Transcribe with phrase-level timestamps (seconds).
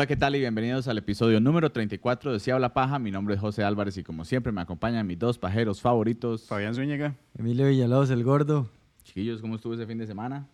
[0.00, 0.34] Hola, ¿qué tal?
[0.34, 2.98] Y bienvenidos al episodio número 34 de Si Habla Paja.
[2.98, 6.46] Mi nombre es José Álvarez y como siempre me acompañan mis dos pajeros favoritos.
[6.46, 7.16] Fabián Zúñiga.
[7.36, 8.66] Emilio Villalobos, el gordo.
[9.04, 10.48] Chiquillos, ¿cómo estuvo ese fin de semana?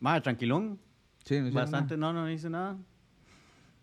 [0.00, 0.78] Madre, tranquilón.
[1.26, 2.78] Sí, no Bastante, no, no hice nada.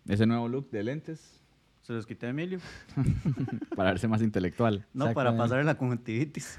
[0.08, 1.40] Ese nuevo look de lentes
[1.82, 2.58] Se los quité a Emilio.
[3.76, 4.84] para verse más intelectual.
[4.92, 5.38] No, para Exactamente.
[5.38, 6.58] pasarle la conjuntivitis.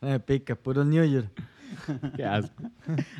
[0.00, 1.28] Me pica, puro New York.
[2.16, 2.62] Qué asco.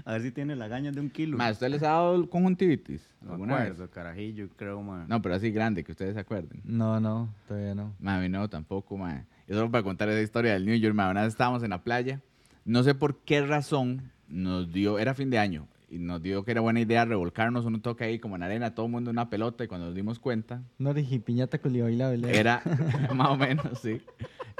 [0.04, 1.36] A ver si tiene la gaña de un kilo.
[1.38, 3.08] Ma, ¿usted les ha dado conjuntivitis?
[3.20, 3.70] no ¿Alguna vez?
[3.72, 5.06] acuerdo, carajillo, creo, man.
[5.08, 6.60] No, pero así grande, que ustedes se acuerden.
[6.64, 7.94] No, no, todavía no.
[8.00, 9.24] Ma, a mí no, tampoco, ma.
[9.48, 11.82] Y solo para contar esa historia del New York, ma, una vez estábamos en la
[11.82, 12.20] playa.
[12.64, 16.52] No sé por qué razón nos dio, era fin de año, y nos dio que
[16.52, 19.28] era buena idea revolcarnos un toque ahí como en arena, todo el mundo en una
[19.28, 22.38] pelota, y cuando nos dimos cuenta, No origi piñata culibailable.
[22.38, 22.62] era,
[23.14, 24.00] más o menos, sí,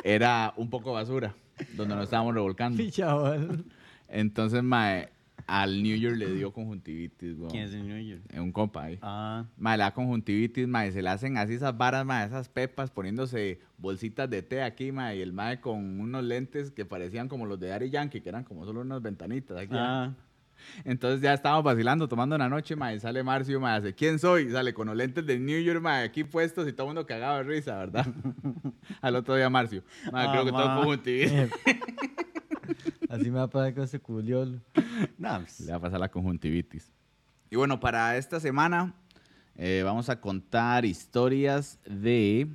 [0.04, 1.34] era un poco basura,
[1.76, 2.82] donde nos estábamos revolcando.
[2.90, 3.64] chaval.
[4.12, 5.06] Entonces, ma,
[5.46, 7.50] al New York le dio conjuntivitis, weón.
[7.50, 8.22] ¿Quién es el New York?
[8.38, 8.98] Un compa ahí.
[9.02, 13.58] Ah, Mae, la conjuntivitis, mae, se le hacen así esas varas, mae, esas pepas, poniéndose
[13.78, 17.58] bolsitas de té aquí, mae, y el mae con unos lentes que parecían como los
[17.58, 19.74] de Daddy Yankee, que eran como solo unas ventanitas aquí.
[19.76, 20.12] ah.
[20.84, 24.48] Entonces ya estábamos vacilando, tomando una noche, mae, sale Marcio, mae, hace, ¿quién soy?
[24.50, 27.38] Sale con los lentes de New York, mae, aquí puestos y todo el mundo cagado
[27.38, 28.06] de risa, ¿verdad?
[29.00, 30.76] Al otro día Marcio, mae, Ah, creo que todo ma.
[30.76, 31.32] conjuntivitis.
[33.12, 34.58] Así me va a pasar con ese culiolo.
[35.18, 36.90] Nah, pues, Le va a pasar la conjuntivitis.
[37.50, 38.94] Y bueno, para esta semana
[39.54, 42.48] eh, vamos a contar historias de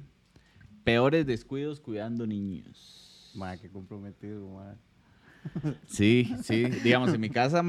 [0.83, 3.31] peores descuidos cuidando niños.
[3.35, 4.77] madre, qué comprometido, madre.
[5.85, 6.65] Sí, sí.
[6.83, 7.63] Digamos, en mi casa,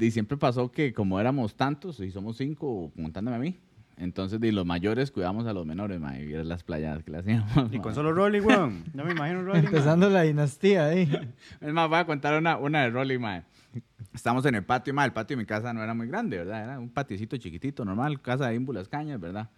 [0.00, 3.60] y siempre pasó que como éramos tantos, y somos cinco, contándome a mí,
[3.96, 7.18] entonces de los mayores cuidamos a los menores, mae, y eran las playadas que le
[7.18, 7.50] hacíamos.
[7.72, 8.84] Y con solo Rolly, weón.
[8.94, 9.62] No me imagino Rolly.
[9.62, 9.68] ma.
[9.68, 11.08] Empezando la dinastía ahí.
[11.60, 13.44] Es más, voy a contar una, una de Rolly, mae.
[14.12, 15.06] Estamos en el patio, mae.
[15.06, 16.64] El patio de mi casa no era muy grande, ¿verdad?
[16.64, 19.50] Era un patiecito chiquitito, normal, casa de Ímbulas Cañas, ¿verdad?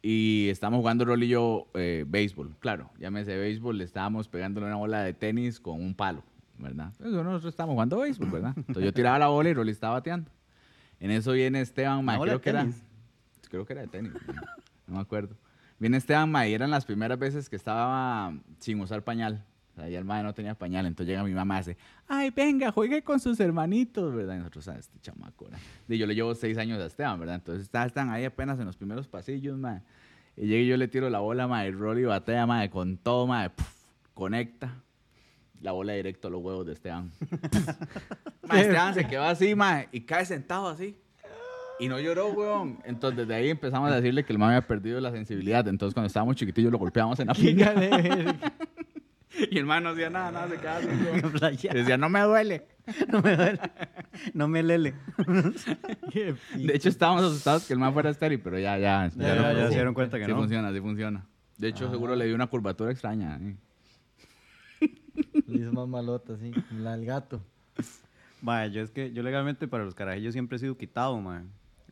[0.00, 2.90] Y estamos jugando Rolly y yo eh, béisbol, claro.
[2.98, 6.22] Llámese béisbol, le estábamos pegándole una bola de tenis con un palo,
[6.56, 6.92] ¿verdad?
[7.00, 8.54] Eso nosotros estábamos jugando béisbol, ¿verdad?
[8.56, 10.30] Entonces yo tiraba la bola y Rolly estaba bateando.
[11.00, 12.66] En eso viene Esteban, bola creo que era...
[13.48, 14.12] Creo que era de tenis,
[14.86, 15.36] no me acuerdo.
[15.78, 19.44] Viene Esteban, mae, y eran las primeras veces que estaba sin usar pañal.
[19.72, 21.76] O sea, ya el mae no tenía pañal, entonces llega mi mamá y dice,
[22.08, 24.34] ay, venga, juegue con sus hermanitos, ¿verdad?
[24.34, 24.80] Y nosotros, ¿sabes?
[24.86, 25.60] Este chamaco, ¿verdad?
[25.88, 27.36] Y yo le llevo seis años a Esteban, ¿verdad?
[27.36, 29.80] Entonces está- están ahí apenas en los primeros pasillos, mae.
[30.36, 33.28] Y llega y yo le tiro la bola, mae, y Rolly batea, mae, con todo,
[33.28, 33.72] mae, puf,
[34.14, 34.74] conecta.
[35.60, 37.12] La bola directo a los huevos de Esteban.
[38.48, 40.96] mae, Esteban se quedó así, mae, y cae sentado así.
[41.78, 42.78] Y no lloró, weón.
[42.84, 45.66] Entonces, desde ahí empezamos a decirle que el mae había perdido la sensibilidad.
[45.68, 47.74] Entonces, cuando estábamos chiquitillos, lo golpeábamos en la pinga.
[49.50, 50.78] Y el mae no hacía nada, nada, se quedaba
[51.48, 51.68] así.
[51.72, 52.66] Decía, no me duele.
[53.12, 53.60] No me duele.
[54.32, 54.94] No me lele.
[56.54, 59.10] De hecho, estábamos asustados que el mae fuera estéril, pero ya, ya.
[59.14, 59.68] Ya, ya, probó.
[59.68, 60.38] se dieron cuenta que sí no.
[60.38, 61.26] funciona, sí funciona.
[61.58, 63.38] De hecho, seguro le dio una curvatura extraña.
[63.42, 63.56] ¿eh?
[65.46, 67.42] Le hizo más malota, como La del gato.
[68.40, 71.44] Madre, yo es que yo legalmente para los carajillos siempre he sido quitado, madre.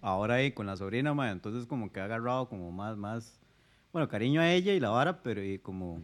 [0.06, 3.41] Ahora ahí con la sobrina, madre, entonces como que he agarrado como más, más,
[3.93, 6.00] bueno, cariño a ella y la vara, pero y como,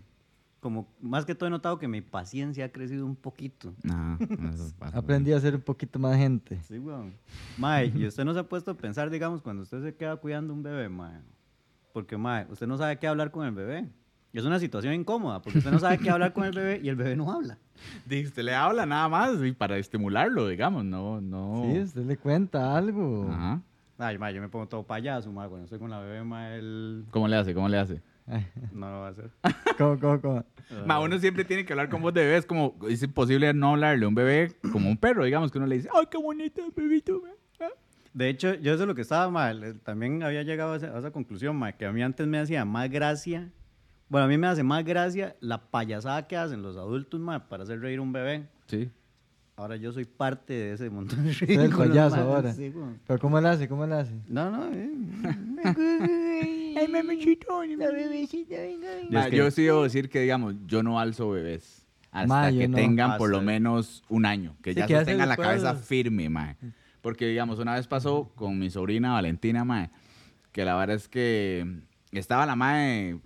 [0.59, 3.73] como más que todo he notado que mi paciencia ha crecido un poquito.
[3.89, 4.19] Ajá,
[4.53, 6.61] eso pasa, Aprendí a ser un poquito más gente.
[6.65, 7.15] Sí, weón.
[7.57, 10.53] Mae, y usted no se ha puesto a pensar, digamos, cuando usted se queda cuidando
[10.53, 11.21] un bebé, mae.
[11.93, 13.89] Porque, mae, usted no sabe qué hablar con el bebé.
[14.33, 16.89] Y es una situación incómoda, porque usted no sabe qué hablar con el bebé y
[16.89, 17.57] el bebé no habla.
[18.05, 21.71] Dice, usted le habla nada más y para estimularlo, digamos, no, no.
[21.71, 23.31] Sí, usted le cuenta algo.
[23.31, 23.63] Ajá.
[23.99, 25.49] Ay, mae, yo me pongo todo payaso, mae.
[25.49, 27.55] Cuando estoy con la bebé, mae, él ¿Cómo le hace?
[27.55, 28.03] ¿Cómo le hace?
[28.73, 29.31] No lo va a hacer.
[29.79, 30.45] ¿Cómo, cómo, cómo?
[30.87, 32.37] Ma, uno siempre tiene que hablar con voz de bebé.
[32.37, 35.67] Es como, es imposible no hablarle a un bebé como un perro, digamos, que uno
[35.67, 37.21] le dice, ¡ay, qué bonito el bebito!
[37.21, 37.29] ma".
[38.15, 39.81] De hecho, yo eso es lo que estaba mal.
[39.85, 42.65] También había llegado a esa, a esa conclusión, mae, que a mí antes me hacía
[42.65, 43.51] más gracia.
[44.09, 47.63] Bueno, a mí me hace más gracia la payasada que hacen los adultos, mae, para
[47.63, 48.47] hacer reír a un bebé.
[48.67, 48.91] Sí.
[49.57, 52.53] Ahora yo soy parte de ese montón de es el ridículos, payaso mae, ahora.
[52.55, 52.99] sí, weón.
[53.07, 53.69] ¿Pero cómo le hace?
[53.69, 54.13] ¿Cómo le hace?
[54.29, 54.67] No, no.
[54.73, 54.91] eh.
[56.81, 57.65] ¡Ay, mamachito!
[57.65, 57.85] Y Ma,
[59.25, 62.69] es que- Yo sí debo decir que, digamos, yo no alzo bebés hasta Ma, que
[62.69, 62.77] no.
[62.77, 66.29] tengan por lo Hasta- menos un año, que Sí, ya que sostengan la cabeza firme,
[66.29, 66.57] mae.
[67.01, 69.91] Porque, digamos, una vez pasó con mi sobrina Valentina, mae,
[70.53, 71.81] que la verdad es que
[72.13, 73.19] estaba la mae,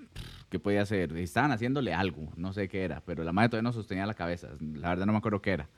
[0.49, 1.17] ¿qué podía hacer?
[1.17, 4.49] Estaban haciéndole algo, no sé qué era, pero la mae todavía no sostenía la cabeza,
[4.61, 5.69] la verdad no me acuerdo qué era.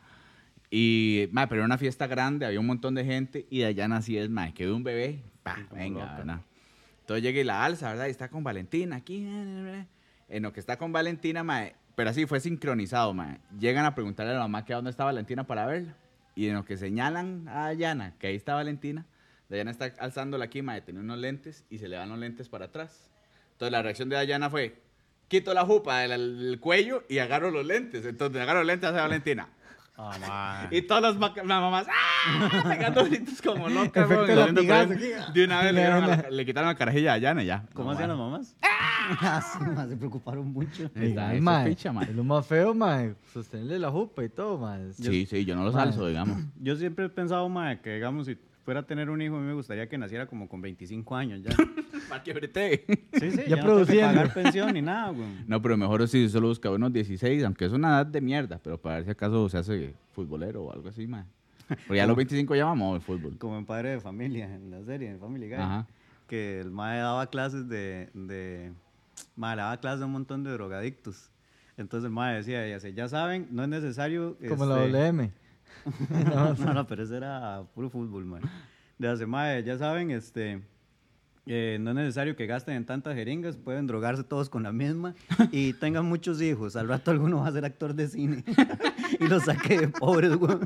[0.70, 3.88] Y, mae, pero era una fiesta grande, había un montón de gente y de allá
[3.88, 6.16] nací es, mae, que ve un bebé, pa, Sí, venga.
[6.16, 6.40] ¿verdad?
[7.00, 8.06] Entonces llega y la alza, ¿verdad?
[8.06, 9.26] Y está con Valentina aquí.
[10.28, 13.38] En lo que está con Valentina, mae, pero así fue sincronizado, mae.
[13.58, 15.96] Llegan a preguntarle a la mamá que a dónde está Valentina para verla.
[16.34, 19.06] Y en lo que señalan a Yana que ahí está Valentina,
[19.48, 22.66] Dayana está alzándola aquí, mae, tenía unos lentes y se le van los lentes para
[22.66, 23.10] atrás.
[23.52, 24.76] Entonces la reacción de Dayana fue,
[25.26, 28.04] quito la jupa del, del cuello y agarro los lentes.
[28.04, 29.48] Entonces agarro los lentes hace Valentina.
[29.98, 30.68] Ah, ma.
[30.70, 32.62] Y todas las, ma- las mamás, ¡ah!
[32.68, 34.08] Pegando gritos como locas.
[35.34, 35.88] De una vez le,
[36.30, 37.64] la- quitaron la carajilla a Dayana y ya.
[37.74, 38.16] ¿Cómo No, hacían mae.
[38.16, 38.56] las mamás?
[38.62, 40.84] Ah, sí, ma, se preocuparon mucho.
[40.94, 41.72] Está, mae, mae.
[41.72, 43.14] Es lo más feo, mae.
[43.32, 44.92] Sostenerle la jupa y todo, mae.
[44.92, 45.84] Sí, sí, yo no los Mae.
[45.84, 46.38] alzo, digamos.
[46.60, 48.38] Yo siempre he pensado, ma, que digamos, si
[48.68, 51.40] fuera a tener un hijo, a mí me gustaría que naciera como con 25 años
[51.42, 51.56] ya.
[52.10, 52.84] Para que brete.
[53.14, 55.26] Sí, sí, Ya ya, no pagar pensión ni nada, güey.
[55.46, 58.78] No, pero mejor si solo busca unos 16, aunque es una edad de mierda, pero
[58.78, 61.24] para ver si acaso se hace futbolero o algo así, mae.
[61.66, 63.38] Porque ya a los 25 ya vamos al fútbol.
[63.38, 65.56] Como en Padre de Familia, en la serie, en Family Guy.
[65.56, 65.86] Ajá.
[66.26, 68.10] Que el mae daba clases de...
[68.12, 68.70] de
[69.34, 71.30] mae, daba clases a un montón de drogadictos.
[71.78, 74.36] Entonces el mae decía, ya, sé, ya saben, no es necesario...
[74.46, 75.32] Como la este, WM.
[76.58, 78.42] no, no, pero eso era puro fútbol, man.
[78.98, 80.62] De hace, mae, ya saben, este,
[81.50, 85.14] eh, no es necesario que gasten en tantas jeringas, pueden drogarse todos con la misma
[85.50, 86.76] y tengan muchos hijos.
[86.76, 88.44] Al rato alguno va a ser actor de cine
[89.18, 90.58] y los saque de pobres, güey.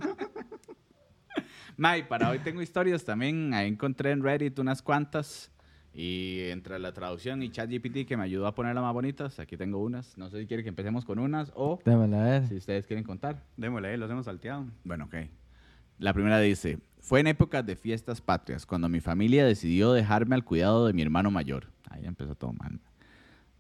[1.77, 3.55] Mae, para hoy tengo historias también.
[3.55, 5.52] Ahí encontré en Reddit unas cuantas.
[5.95, 9.79] Y entre la traducción y ChatGPT que me ayudó a ponerlas más bonitas, aquí tengo
[9.79, 10.17] unas.
[10.17, 12.49] No sé si quieren que empecemos con unas o Démosla a ver.
[12.49, 13.43] si ustedes quieren contar.
[13.57, 14.67] Démosle ahí, los hemos salteado.
[14.85, 15.15] Bueno, ok.
[15.99, 20.45] La primera dice, fue en épocas de fiestas patrias cuando mi familia decidió dejarme al
[20.45, 21.67] cuidado de mi hermano mayor.
[21.91, 22.81] Ahí empezó todo mal.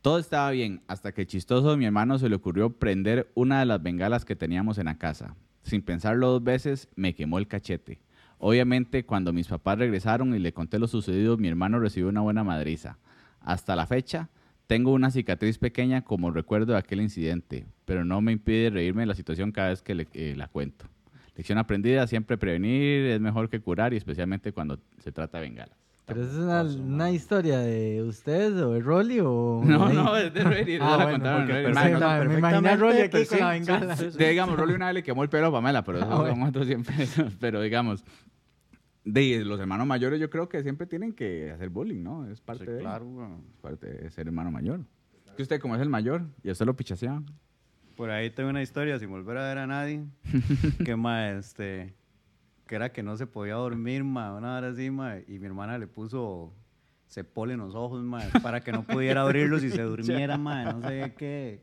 [0.00, 3.61] Todo estaba bien hasta que el chistoso de mi hermano se le ocurrió prender una
[3.61, 5.37] de las bengalas que teníamos en la casa.
[5.62, 8.00] Sin pensarlo dos veces, me quemó el cachete.
[8.44, 12.43] Obviamente, cuando mis papás regresaron y le conté lo sucedido, mi hermano recibió una buena
[12.43, 12.99] madriza.
[13.41, 14.31] Hasta la fecha,
[14.67, 19.06] tengo una cicatriz pequeña como recuerdo de aquel incidente, pero no me impide reírme de
[19.06, 20.87] la situación cada vez que le- eh, la cuento.
[21.37, 25.79] Lección aprendida, siempre prevenir es mejor que curar y especialmente cuando se trata de bengalas.
[26.04, 29.62] Pero esa es una, una historia de ustedes o de Rolly o.
[29.64, 30.81] No, no, es de Reddit.
[30.82, 33.96] Ah, la bueno, contaron no, me imaginé a Rolly aquí con la sí, bengala.
[33.96, 34.19] sí, sí.
[34.19, 36.34] De, digamos, Rolly una vez le quemó el pelo a Pamela, pero eso Ah, bueno.
[36.34, 36.94] son otros siempre.
[37.40, 38.04] pero digamos,
[39.04, 42.26] de los hermanos mayores yo creo que siempre tienen que hacer bullying, ¿no?
[42.28, 43.06] Es parte Sí, de claro,
[43.50, 44.81] es parte de ser hermano mayor.
[45.37, 47.26] Que usted como es el mayor y a usted lo pichaseaban.
[47.96, 50.05] Por ahí tengo una historia, sin volver a ver a nadie,
[50.84, 50.96] que,
[51.38, 51.94] este,
[52.72, 55.76] que era que no se podía dormir, ma, una hora así, ma, y mi hermana
[55.76, 56.54] le puso
[57.06, 60.88] cepol en los ojos, ma, para que no pudiera abrirlos y se durmiera, ma, no
[60.88, 61.60] sé qué.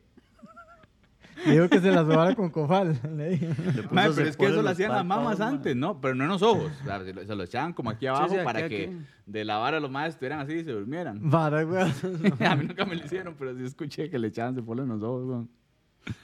[1.48, 3.00] Dijo que se la sobara con cofal.
[3.18, 3.48] le dije.
[3.90, 5.48] Mae, pero es que cepol eso lo hacían las mamás ma.
[5.48, 6.00] antes, ¿no?
[6.00, 6.72] Pero no en los ojos.
[6.80, 9.06] O sea, se lo, se lo echaban como aquí abajo sí, para aquí, que aquí.
[9.26, 11.20] de la vara los madres estuvieran así y se durmieran.
[11.28, 11.82] Vara, güey.
[12.48, 15.02] a mí nunca me lo hicieron, pero sí escuché que le echaban se en los
[15.02, 15.50] ojos, weón.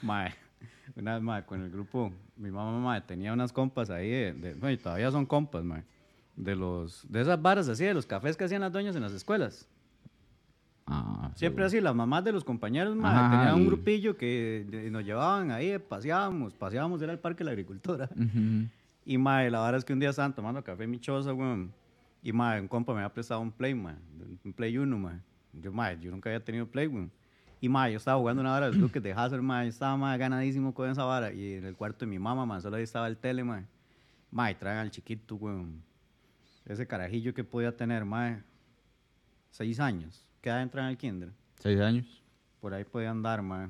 [0.03, 0.31] Mae,
[0.95, 4.71] una vez, mae, con el grupo, mi mamá, tenía unas compas ahí, de, de- bueno,
[4.71, 5.63] y todavía son compas,
[6.35, 9.13] de los, de esas varas así, de los cafés que hacían las doñas en las
[9.13, 9.67] escuelas.
[10.87, 14.91] Ah, Siempre sí, así, las mamás de los compañeros, Ajá, tenían un grupillo que de-
[14.91, 18.07] nos llevaban ahí, paseábamos, paseábamos, era el Parque de la Agricultura.
[18.15, 18.67] Ujú.
[19.05, 21.71] Y, mae, la verdad es que un día estaban tomando café en mi choza, weón,
[22.21, 25.19] y, mae, un compa me había prestado un Play, un Play 1, mae.
[25.53, 27.11] Yo, mae, yo nunca había tenido Play, weón.
[27.65, 29.97] Y, mae, yo estaba jugando una vara de los Duques de Hazard, mae, yo estaba,
[29.97, 31.33] mae, ganadísimo con esa vara.
[31.33, 33.65] Y en el cuarto de mi mamá, mae, solo ahí estaba el tele, mae.
[34.29, 35.81] Mae, traen al chiquito, weón.
[36.63, 38.43] Ese carajillo que podía tener, mae,
[39.49, 40.27] seis años.
[40.41, 41.31] ¿Qué edad entran al kinder?
[41.59, 42.21] Seis años.
[42.61, 43.69] Por ahí podía andar, mae.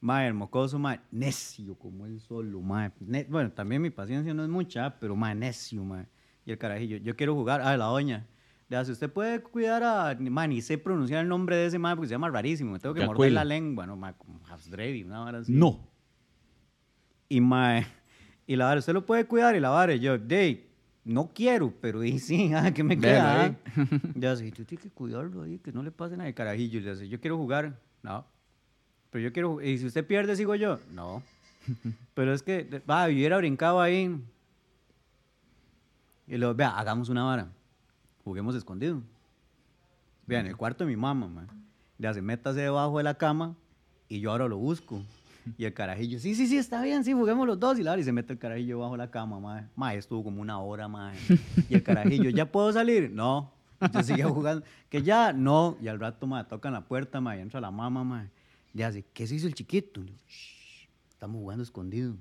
[0.00, 2.90] Mae, el mocoso, mae, necio como él solo, mae.
[3.00, 6.06] Ne- bueno, también mi paciencia no es mucha, pero mae, necio, mae.
[6.46, 8.26] Y el carajillo, yo quiero jugar, ah, la doña.
[8.70, 11.96] Le hace, usted puede cuidar a, mae, ni sé pronunciar el nombre de ese mae
[11.96, 12.70] porque se llama rarísimo.
[12.70, 13.34] Me tengo que morder Yacuel.
[13.34, 15.52] la lengua, no, mae, como una vara así.
[15.52, 15.80] No.
[17.28, 17.84] Y mae,
[18.46, 20.70] y la vara, usted lo puede cuidar y la vara, y yo, de,
[21.04, 23.46] no quiero, pero y sí, ah, ¿qué me queda?
[23.46, 23.54] ah?"
[24.14, 26.78] Ya sé, tú tienes que cuidarlo ahí, que no le pase nada de carajillo.
[26.78, 27.76] Y le hace, yo quiero jugar.
[28.04, 28.24] No.
[29.10, 30.78] Pero yo quiero, y si usted pierde, sigo yo.
[30.92, 31.24] No.
[32.14, 34.16] Pero es que, va, yo hubiera brincado ahí.
[36.28, 37.48] Y luego, vea, hagamos una vara.
[38.24, 39.02] Juguemos escondido.
[40.26, 41.46] Vean, el cuarto de mi mamá, ma.
[41.98, 43.56] Le hace, métase debajo de la cama
[44.08, 45.02] y yo ahora lo busco.
[45.58, 47.78] Y el carajillo, sí, sí, sí, está bien, sí, juguemos los dos.
[47.78, 49.68] Y, la, y se mete el carajillo debajo de la cama, ma.
[49.74, 51.12] Ma, estuvo como una hora, ma.
[51.68, 53.10] Y el carajillo, ¿ya puedo salir?
[53.10, 53.50] No.
[53.92, 54.64] Yo seguía jugando.
[54.90, 55.76] Que ya, no.
[55.80, 58.28] Y al rato, ma, tocan la puerta, ma, y entra la mamá, ma.
[58.74, 60.02] Le hace, ¿qué se hizo el chiquito?
[60.04, 62.14] Yo, "Shh, estamos jugando escondido.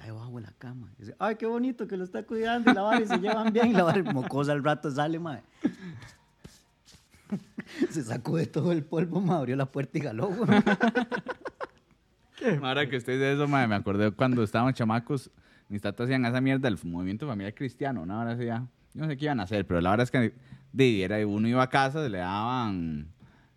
[0.00, 0.88] Está debajo de la cama.
[0.96, 2.70] Y dice, ay, qué bonito que lo está cuidando.
[2.70, 3.68] Y la vara y se llevan bien.
[3.68, 5.42] Y la vara mocosa al rato sale, ma.
[7.90, 10.48] Se sacó de todo el polvo, ma, abrió la puerta y jaló, güey.
[12.62, 15.30] Ahora que usted dice eso, mae, me acordé cuando estábamos chamacos,
[15.68, 18.18] mis tatas hacían esa mierda del movimiento familiar cristiano, ¿no?
[18.18, 18.66] Ahora sí ya.
[18.94, 20.32] Yo no sé qué iban a hacer, pero la verdad es que
[20.72, 23.06] de, era, uno iba a casa, le daban,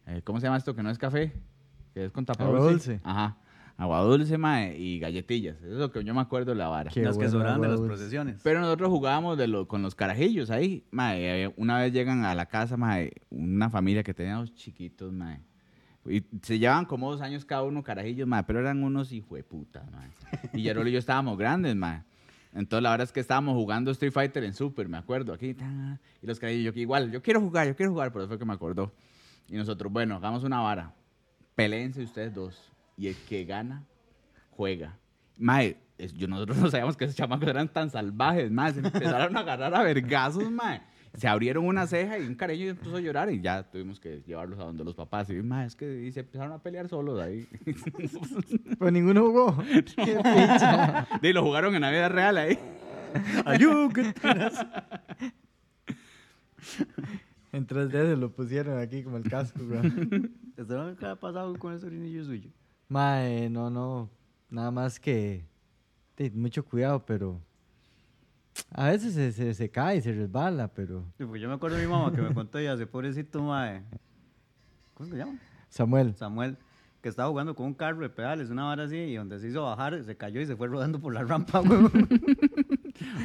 [0.06, 0.76] eh, ¿cómo se llama esto?
[0.76, 1.32] Que no es café,
[1.94, 3.00] que es con tapa Agua dulce.
[3.04, 3.38] Ajá,
[3.78, 5.58] agua dulce, mae, y galletitas.
[5.58, 6.92] Eso es lo que yo me acuerdo de la vara.
[6.92, 8.42] Qué Las que bueno, sobraban de las procesiones.
[8.44, 10.86] Pero nosotros jugábamos de lo, con los carajillos ahí.
[10.92, 15.12] Mae, eh, una vez llegan a la casa, mae, una familia que tenía dos chiquitos,
[15.12, 15.42] mae.
[16.06, 20.10] Y se llevaban como dos años cada uno carajillos, mae, pero eran unos hijueputas, mae.
[20.54, 22.04] Y Yarol y yo estábamos grandes, mae.
[22.54, 25.54] Entonces la verdad es que estábamos jugando Street Fighter en Super, me acuerdo, aquí.
[25.54, 28.28] ta, y los carajillos, yo que igual, yo quiero jugar, yo quiero jugar, por eso
[28.28, 28.94] fue que me acordó.
[29.50, 30.94] Y nosotros, bueno, hagamos una vara.
[31.56, 32.73] Peleense ustedes dos.
[32.98, 33.84] Y el que gana,
[34.52, 34.98] juega.
[35.38, 35.78] Mae,
[36.16, 38.74] yo, nosotros no sabíamos que esos chamacos eran tan salvajes, mae.
[38.74, 40.82] Se empezaron a agarrar a vergazos, mae.
[41.16, 44.60] Se abrieron una ceja y un cariño empezó a llorar y ya tuvimos que llevarlos
[44.60, 45.30] a donde los papás.
[45.30, 47.48] Y, mae, es que y se empezaron a pelear solos ahí.
[48.80, 49.58] Pero ninguno jugó.
[49.74, 51.08] Picha.
[51.22, 52.58] y lo jugaron en la vida real ahí.
[53.46, 54.14] Ayúdate.
[57.52, 59.60] En 3D se lo pusieron aquí como el casco.
[60.58, 62.50] ¿Esto qué ha pasado con el sobrinillo suyo?
[62.94, 64.08] Mae, no, no.
[64.52, 65.44] Nada más que.
[66.16, 67.42] sí, mucho cuidado, pero.
[68.72, 71.04] A veces se, se, se cae, se resbala, pero.
[71.18, 73.82] Sí, porque yo me acuerdo de mi mamá que me contó ya, ese pobrecito mae.
[74.94, 75.40] ¿Cómo se llama?
[75.70, 76.16] Samuel.
[76.16, 76.56] Samuel,
[77.02, 79.64] que estaba jugando con un carro de pedales, una vara así, y donde se hizo
[79.64, 81.92] bajar, se cayó y se fue rodando por la rampa, weón.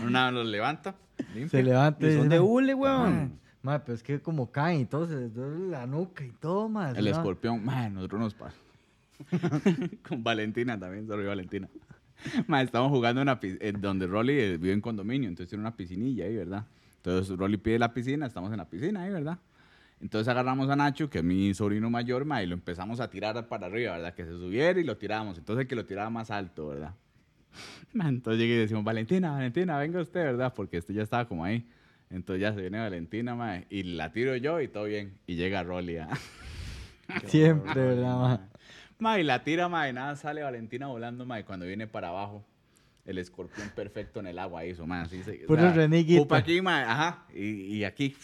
[0.06, 0.94] Una los levanta,
[1.34, 1.48] limpia.
[1.50, 3.40] Se levanta Y son de "Mae, hule, mae, weón.
[3.60, 6.70] mae, pero es que como caen y todo, se les duele la nuca y todo,
[6.70, 6.96] mae.
[6.98, 7.10] El ¿no?
[7.10, 8.56] escorpión, man, nosotros nos pasó.
[10.08, 11.68] Con Valentina también, sorry Valentina.
[12.46, 16.25] Man, estamos jugando una eh, donde Rolly eh, vive en condominio, entonces tiene una piscinilla
[16.25, 16.66] ahí, ¿verdad?
[16.96, 19.38] Entonces Rolly pide la piscina, estamos en la piscina ahí, ¿verdad?
[20.00, 23.48] Entonces agarramos a Nacho, que es mi sobrino mayor, ma, y lo empezamos a tirar
[23.48, 24.14] para arriba, ¿verdad?
[24.14, 25.38] Que se subiera y lo tiramos.
[25.38, 26.94] Entonces el que lo tiraba más alto, ¿verdad?
[27.92, 30.52] Ma, Entonces llegué y decimos, Valentina, Valentina, venga usted, ¿verdad?
[30.54, 31.66] Porque este ya estaba como ahí.
[32.10, 35.18] Entonces ya se viene Valentina, ma, y la tiro yo y todo bien.
[35.26, 36.08] Y llega Rolly, ¿ah?
[37.26, 38.16] Siempre, ¿verdad?
[38.16, 38.48] Ma,
[39.00, 42.45] y la tira, ma, y nada, sale Valentina volando, ma, y cuando viene para abajo,
[43.05, 45.35] el escorpión perfecto en el agua hizo, ma, así se...
[45.47, 46.23] Puro reniguito.
[46.23, 48.17] Upa aquí, ma, ajá, y, y aquí,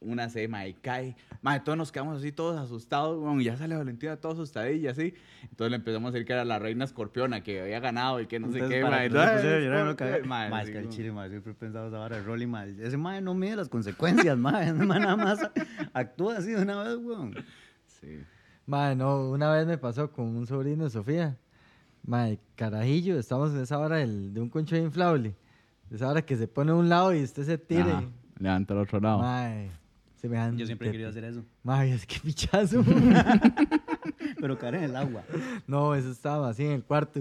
[0.00, 1.14] una C, ma, y cae.
[1.42, 5.12] Ma, todos nos quedamos así, todos asustados, weón, y ya sale Valentina todo asustadilla, así.
[5.42, 8.38] Entonces le empezamos a decir que era la reina escorpiona, que había ganado y que
[8.40, 9.02] no sé Entonces, qué, para ma.
[9.02, 10.26] que y no se todo, pusiera a "Ay, llorar, no escorpión", caga.
[10.28, 12.46] ma, Ma, es así que el chile, ma, siempre he pensado esa vara de Rolly,
[12.46, 12.64] ma.
[12.64, 14.62] Ese ma no mide las consecuencias, ma.
[14.62, 15.40] Ese ma nada más
[15.92, 17.34] actúa así de una vez, weón.
[17.86, 18.20] Sí.
[18.66, 21.36] Mae, no, una vez me pasó con un sobrino de Sofía.
[22.04, 25.34] Mae, carajillo, estamos en esa hora del- de un concho inflable.
[25.90, 27.90] Esa hora que se pone a un lado y usted se tire.
[27.90, 28.04] Ajá,
[28.38, 29.22] levanta al otro lado.
[30.16, 30.60] Semejante.
[30.60, 31.42] Yo siempre he querido hacer eso.
[31.64, 32.84] Mae, es que pichazo.
[34.40, 35.22] Pero caer en el agua.
[35.66, 37.20] no, eso estaba así en el cuarto.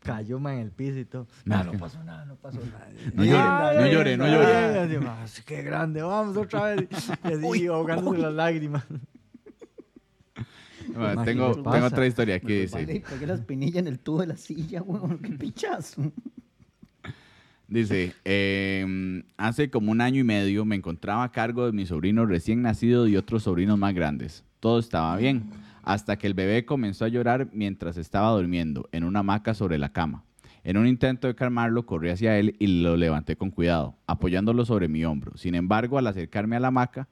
[0.00, 1.26] Cayó mae, en el piso y todo.
[1.44, 2.88] Nah, No, que- no pasó nada, no pasó nada.
[3.14, 5.26] No llore, no llore, no llore.
[5.44, 6.88] Qué grande, vamos otra vez.
[7.24, 8.84] Y así ahogándose las lágrimas.
[10.96, 12.82] ¿Qué tengo, otra historia aquí, dice.
[12.82, 15.18] y pegué la espinilla en el tubo de la silla, weón.
[15.18, 16.12] Qué pichazo.
[17.68, 22.24] Dice, em, hace como un año y medio me encontraba a cargo de mi sobrino
[22.24, 24.44] recién nacido y otros sobrinos más grandes.
[24.60, 25.50] Todo estaba bien,
[25.82, 29.92] hasta que el bebé comenzó a llorar mientras estaba durmiendo en una hamaca sobre la
[29.92, 30.24] cama.
[30.62, 34.88] En un intento de calmarlo, corrí hacia él y lo levanté con cuidado, apoyándolo sobre
[34.88, 35.36] mi hombro.
[35.36, 37.08] Sin embargo, al acercarme a la hamaca,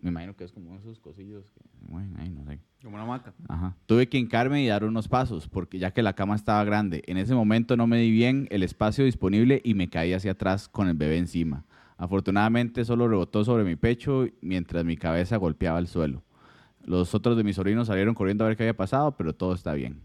[0.00, 1.60] me imagino que es como esos cosillos que,
[1.90, 2.60] bueno, ahí no sé.
[2.82, 3.34] Como una maca.
[3.48, 3.76] Ajá.
[3.86, 7.02] Tuve que hincarme y dar unos pasos, porque ya que la cama estaba grande.
[7.06, 10.68] En ese momento no me di bien el espacio disponible y me caí hacia atrás
[10.68, 11.66] con el bebé encima.
[11.98, 16.22] Afortunadamente solo rebotó sobre mi pecho mientras mi cabeza golpeaba el suelo.
[16.82, 19.74] Los otros de mis sobrinos salieron corriendo a ver qué había pasado, pero todo está
[19.74, 20.00] bien.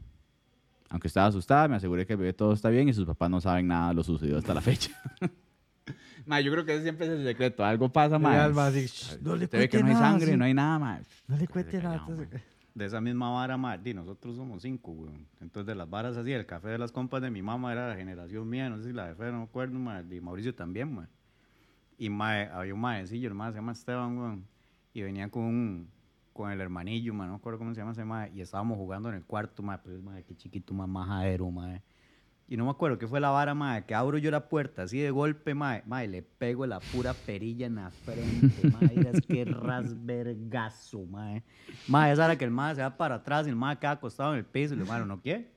[0.90, 3.40] Aunque estaba asustada, me aseguré que el bebé todo está bien y sus papás no
[3.40, 4.92] saben nada de lo sucedido hasta la fecha.
[6.26, 7.64] ma, yo creo que ese siempre es el secreto.
[7.64, 8.32] Algo pasa, ma.
[8.34, 10.38] Real, ma, así, "Shh, no le Se ve que no hay nada, sangre, sí.
[10.38, 11.00] no hay nada, ma.
[11.28, 12.06] No le cuente nada.
[12.76, 15.26] De esa misma vara, ma, di, nosotros somos cinco, weón.
[15.40, 17.96] Entonces, de las varas así, el café de las compas de mi mamá era la
[17.96, 20.94] generación mía, no sé si la de Fer, no me acuerdo, ma, y Mauricio también,
[20.94, 21.08] ma.
[21.98, 24.46] Y ma, había un maecillo, el ma se llama Esteban, weón.
[24.94, 25.90] Y venía con un,
[26.34, 28.28] con el hermanillo, ma, no me acuerdo cómo se llama ese ma.
[28.28, 31.80] Y estábamos jugando en el cuarto, ma, pero es ma, qué chiquito, ma, majadero, ma.
[32.48, 35.00] Y no me acuerdo qué fue la vara, ma, que abro yo la puerta así
[35.00, 38.80] de golpe, ma, ma, y le pego la pura perilla en la frente, ma.
[38.96, 41.42] Mira, es que rasvergazo, ma.
[41.88, 44.34] Ma, esa hora que el ma se va para atrás y el ma queda acostado
[44.34, 45.50] en el piso y le ma, no quiere.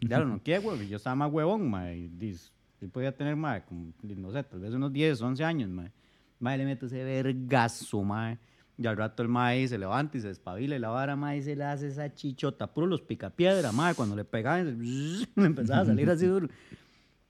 [0.00, 0.88] Ya lo no quiere, güey.
[0.88, 1.92] Yo estaba más huevón, ma.
[1.92, 2.50] Y dice,
[2.80, 5.92] yo podía tener, ma, como, no sé, tal vez unos 10, 11 años, ma.
[6.40, 8.36] Ma, y le meto ese vergazo, ma.
[8.80, 11.36] Y al rato el ma ahí se levanta y se despabila y la vara, ma,
[11.36, 13.92] y se le hace esa chichota, puro los picapiedra, ma.
[13.92, 14.78] Cuando le pegaban,
[15.36, 16.48] le empezaba a salir así duro.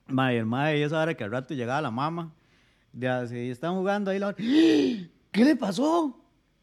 [0.06, 2.32] Ma, y el ma, y esa hora que al rato llegaba la mamá
[2.92, 4.36] Ya, sí, están jugando ahí la hora.
[4.36, 6.16] ¿Qué le pasó?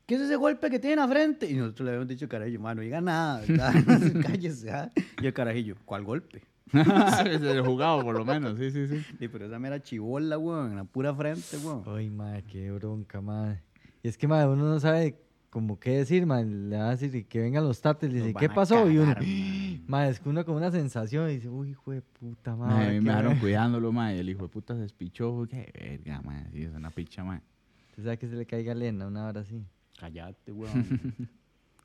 [0.06, 1.52] ¿Qué es ese golpe que tiene en la frente?
[1.52, 3.74] Y nosotros le habíamos dicho, carajillo, mano, diga nada, ¿verdad?
[4.26, 4.90] Cállese, ¿ah?
[5.22, 6.44] Y el carajillo, ¿cuál golpe?
[6.72, 9.06] Se jugado, por lo menos, sí, sí, sí.
[9.20, 11.84] Sí, pero esa mera chibola, weón, en la pura frente, weón.
[11.86, 13.67] Ay, madre, qué bronca, madre.
[14.08, 16.46] Y es que, madre, uno no sabe como qué decir, madre.
[16.46, 18.90] Le va a decir y que vengan los tates, le dice, ¿qué pasó?
[18.90, 19.82] y uno, madre.
[19.86, 22.86] madre, es que uno con una sensación y dice, uy, hijo de puta, madre.
[22.86, 23.42] a mí me dejaron madre".
[23.42, 25.46] cuidándolo, y El hijo de puta se despichó.
[25.50, 26.50] Qué verga, mae.
[26.54, 27.42] Sí, es una picha, mae.
[27.90, 29.62] Usted sabe que se le caiga lena una hora así.
[30.00, 31.28] Cállate, weón.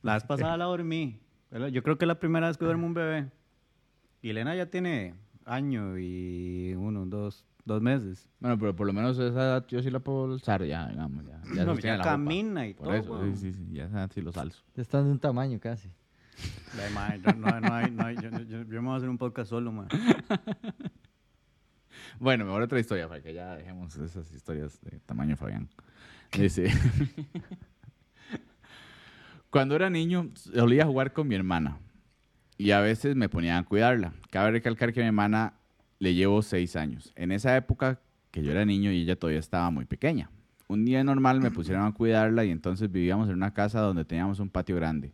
[0.03, 1.19] la vez pasada la dormí.
[1.73, 3.33] Yo creo que es la primera vez que duerme un bebé.
[4.21, 5.15] Y Elena ya tiene
[5.45, 8.29] año y uno, dos, dos meses.
[8.41, 11.25] Bueno, pero por lo menos esa edad yo sí la puedo alzar ya, digamos.
[11.27, 13.73] Ya, ya, No, ya camina y Por todo, eso, sí, sí, sí.
[13.73, 14.63] Ya esa sí los alzo.
[14.75, 15.89] Ya están de un tamaño casi.
[16.77, 19.19] La yo- no, no hay, no hay, yo, yo- yo me voy a hacer un
[19.19, 19.89] podcast solo, man.
[22.19, 25.69] Bueno, mejor otra historia, para que ya dejemos esas historias de tamaño Fabián.
[26.37, 26.69] Dice.
[29.51, 31.79] Cuando era niño, solía jugar con mi hermana.
[32.57, 34.13] Y a veces me ponía a cuidarla.
[34.31, 35.55] Cabe recalcar que mi hermana
[36.03, 37.13] le llevo seis años.
[37.15, 38.01] En esa época
[38.33, 40.31] que yo era niño y ella todavía estaba muy pequeña.
[40.67, 44.41] Un día normal me pusieron a cuidarla y entonces vivíamos en una casa donde teníamos
[44.41, 45.13] un patio grande.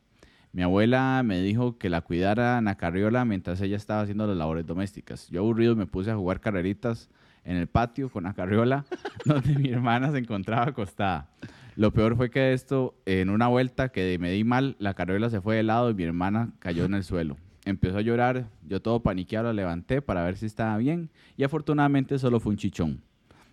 [0.50, 4.64] Mi abuela me dijo que la cuidara Ana Carriola mientras ella estaba haciendo las labores
[4.64, 5.28] domésticas.
[5.28, 7.10] Yo aburrido me puse a jugar carreritas
[7.44, 8.86] en el patio con Ana Carriola,
[9.26, 11.28] donde mi hermana se encontraba acostada.
[11.76, 15.42] Lo peor fue que esto, en una vuelta que me di mal, la carriola se
[15.42, 17.36] fue de lado y mi hermana cayó en el suelo.
[17.68, 22.18] Empezó a llorar, yo todo paniqueado la levanté para ver si estaba bien y afortunadamente
[22.18, 23.02] solo fue un chichón.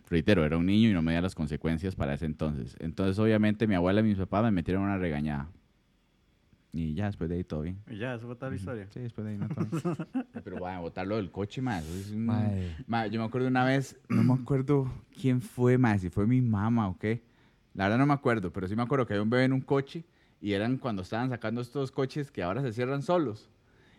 [0.09, 2.77] Reitero, era un niño y no me las consecuencias para ese entonces.
[2.79, 5.49] Entonces obviamente mi abuela y mis papás me metieron una regañada.
[6.71, 7.77] Y ya después de ahí todo bien.
[7.89, 8.87] Y ya, eso fue toda la historia.
[8.89, 10.25] Sí, después de ahí no todo bien.
[10.45, 11.83] Pero bueno, botarlo del coche, más.
[12.13, 13.09] Mae.
[13.11, 14.89] yo me acuerdo una vez, no me acuerdo
[15.19, 17.21] quién fue, más, si fue mi mamá o qué.
[17.73, 19.59] La verdad no me acuerdo, pero sí me acuerdo que había un bebé en un
[19.59, 20.05] coche
[20.39, 23.49] y eran cuando estaban sacando estos coches que ahora se cierran solos.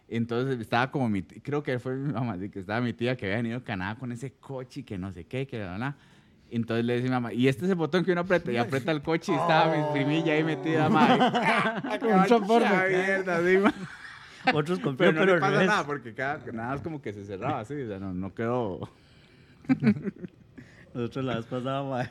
[0.09, 3.27] Entonces estaba como mi, tí- creo que fue mi mamá, que estaba mi tía que
[3.27, 5.97] había venido a Canadá con ese coche y que no sé qué, que la la.
[6.49, 8.57] Entonces le decía a mi mamá, y este es el botón que uno aprieta, y
[8.57, 11.19] aprieta el coche y estaba mi primilla ahí metida, madre.
[12.15, 12.85] Mucha forma.
[12.89, 13.75] mierda, sí, ma.
[14.55, 17.59] Otros con Pero no le pasa nada, porque cada, nada es como que se cerraba
[17.61, 18.89] así, o sea, no, no quedó...
[20.95, 22.09] Nosotros la vez pasada, mae,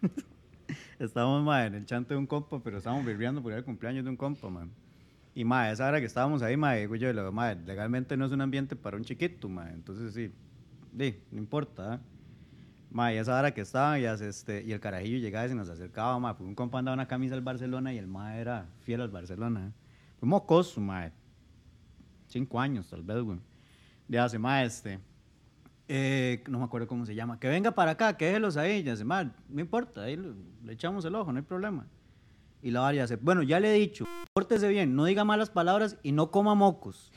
[1.00, 4.10] estábamos, mae, en el chante de un compa, pero estábamos birreando por el cumpleaños de
[4.10, 4.68] un compa, mae.
[5.34, 8.32] Y, mae, esa hora que estábamos ahí, mae, digo yo, lo- mae, legalmente no es
[8.32, 9.72] un ambiente para un chiquito, mae.
[9.72, 10.32] Entonces, sí,
[10.92, 11.98] di, no importa, ¿eh?
[12.90, 16.16] Mae, esa hora que estaba, y, este, y el carajillo llegaba y se nos acercaba,
[16.20, 19.08] mae, porque un compa andaba una camisa del Barcelona y el mae era fiel al
[19.10, 19.72] Barcelona, ¿eh?
[20.20, 21.12] Fue mocoso, mae.
[22.28, 23.38] Cinco años, tal vez, güey.
[24.06, 25.00] De hace, mae, este...
[25.86, 27.38] Eh, no me acuerdo cómo se llama.
[27.38, 28.82] Que venga para acá, que déjelos ahí.
[28.82, 30.32] Ya se mal, no importa, ahí le,
[30.64, 31.86] le echamos el ojo, no hay problema.
[32.64, 35.98] Y la varia hace, bueno, ya le he dicho, pórtese bien, no diga malas palabras
[36.02, 37.12] y no coma mocos.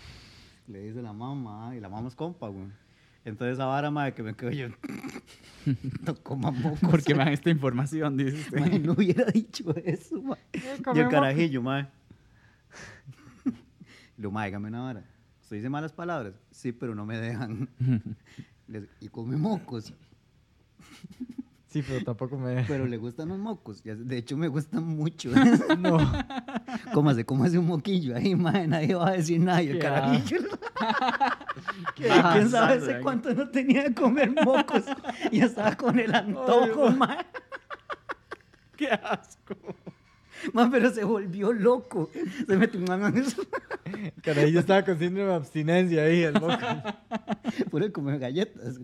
[0.67, 2.67] Le dice la mamá, y la mamá es compa, güey.
[3.23, 4.67] Entonces esa vara, madre, que me quedo yo,
[6.05, 6.79] no coma mocos.
[6.79, 8.17] ¿Por qué me dan esta información?
[8.17, 8.60] Dice usted.
[8.60, 10.38] Mae, no hubiera dicho eso, mae.
[10.53, 11.88] Y el carajillo, mae.
[14.17, 15.03] Lo, mae, dígame una hora.
[15.43, 16.33] ¿Usted dice malas palabras?
[16.51, 17.69] Sí, pero no me dejan.
[18.67, 19.93] Les- y come mocos.
[21.67, 22.63] Sí, pero tampoco me...
[22.67, 23.84] Pero le gustan los mocos.
[23.84, 25.30] De hecho, me gustan mucho.
[25.77, 25.97] No.
[26.93, 28.67] Cómase, cómase un moquillo ahí, mae.
[28.67, 29.62] Nadie va a decir nada.
[29.62, 30.39] Y el carajillo.
[31.95, 33.01] ¿Quién sabe hace mae.
[33.01, 34.84] cuánto no tenía de comer mocos?
[35.32, 37.25] Y estaba con el antojo, mae.
[38.75, 39.56] ¡Qué asco!
[40.53, 42.10] Mae, pero se volvió loco.
[42.47, 42.88] Se metió un
[44.21, 46.58] Carajillo estaba con síndrome de abstinencia ahí, el loco.
[47.69, 48.77] Puro comer galletas.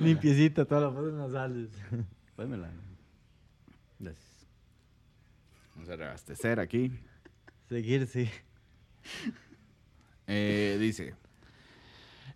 [0.00, 1.70] Limpiecita, todas las fosas nasales.
[2.36, 2.70] Pónmela.
[3.98, 4.46] Gracias.
[5.74, 6.92] Vamos a reabastecer aquí.
[7.68, 8.28] Seguir, sí.
[10.26, 11.14] Eh, dice,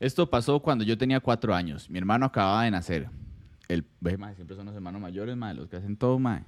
[0.01, 1.89] esto pasó cuando yo tenía cuatro años.
[1.91, 3.09] Mi hermano acababa de nacer.
[3.69, 6.45] El, ve, mae, siempre son los hermanos mayores, mae, los que hacen todo, mae.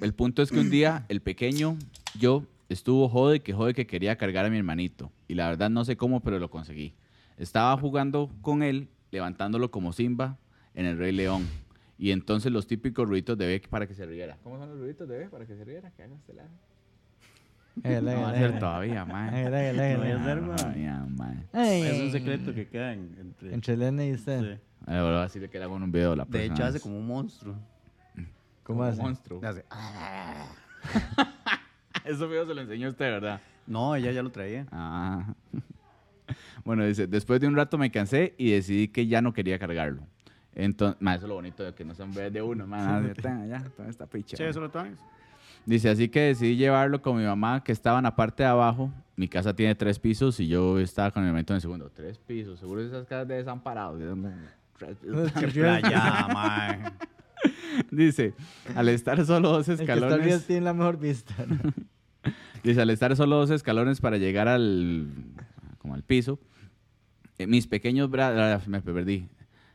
[0.00, 1.76] El punto es que un día el pequeño,
[2.18, 5.10] yo, estuvo jode que jode que quería cargar a mi hermanito.
[5.26, 6.94] Y la verdad no sé cómo, pero lo conseguí.
[7.36, 10.38] Estaba jugando con él, levantándolo como Simba
[10.74, 11.46] en el Rey León.
[11.98, 14.38] Y entonces los típicos ruiditos de B para que se riera.
[14.42, 15.90] ¿Cómo son los ruiditos de B para que se riera?
[15.90, 16.48] Que hagas este lado.
[17.84, 19.44] Hágale, No va a ser todavía, mae.
[20.40, 20.56] No.
[20.56, 21.90] Todavía, mae.
[21.92, 23.54] Es un secreto que queda en- entre...
[23.54, 24.56] Entre Elena y usted.
[24.56, 24.60] Sí.
[24.86, 26.80] A ver, voy a decirle que le hago un video de la De hecho, hace
[26.80, 27.54] como un monstruo.
[28.14, 28.28] ¿Cómo
[28.78, 29.02] Como hace?
[29.02, 29.40] monstruo.
[29.44, 29.64] Hace-
[32.04, 33.40] Eso video se lo enseñó usted, ¿verdad?
[33.66, 34.66] No, ella ya lo traía.
[34.72, 35.34] Ah.
[36.64, 40.02] Bueno, dice, después de un rato me cansé y decidí que ya no quería cargarlo.
[40.54, 43.10] Entonces, ma, eso es lo bonito de que no son bebés de uno, ma, ya,
[43.10, 44.36] está, ya, toda esta picha.
[44.36, 44.48] Sí, ma.
[44.48, 44.98] eso lo traes.
[45.66, 48.90] Dice, así que decidí llevarlo con mi mamá, que estaba en la parte de abajo.
[49.16, 51.90] Mi casa tiene tres pisos y yo estaba con mi hermanito en el segundo.
[51.94, 54.00] Tres pisos, seguro esas casas de desamparados.
[54.78, 55.32] Tres pisos.
[55.32, 56.78] Qué playa, mae.
[57.90, 58.34] Dice,
[58.74, 60.46] al estar solo dos El que está arriba escalones...
[60.46, 61.34] tiene la mejor vista.
[61.46, 61.58] ¿no?
[62.62, 65.06] Dice, al estar solo dos escalones para llegar al,
[65.90, 66.38] como al piso,
[67.38, 69.28] eh, mis pequeños brazos, me perdí,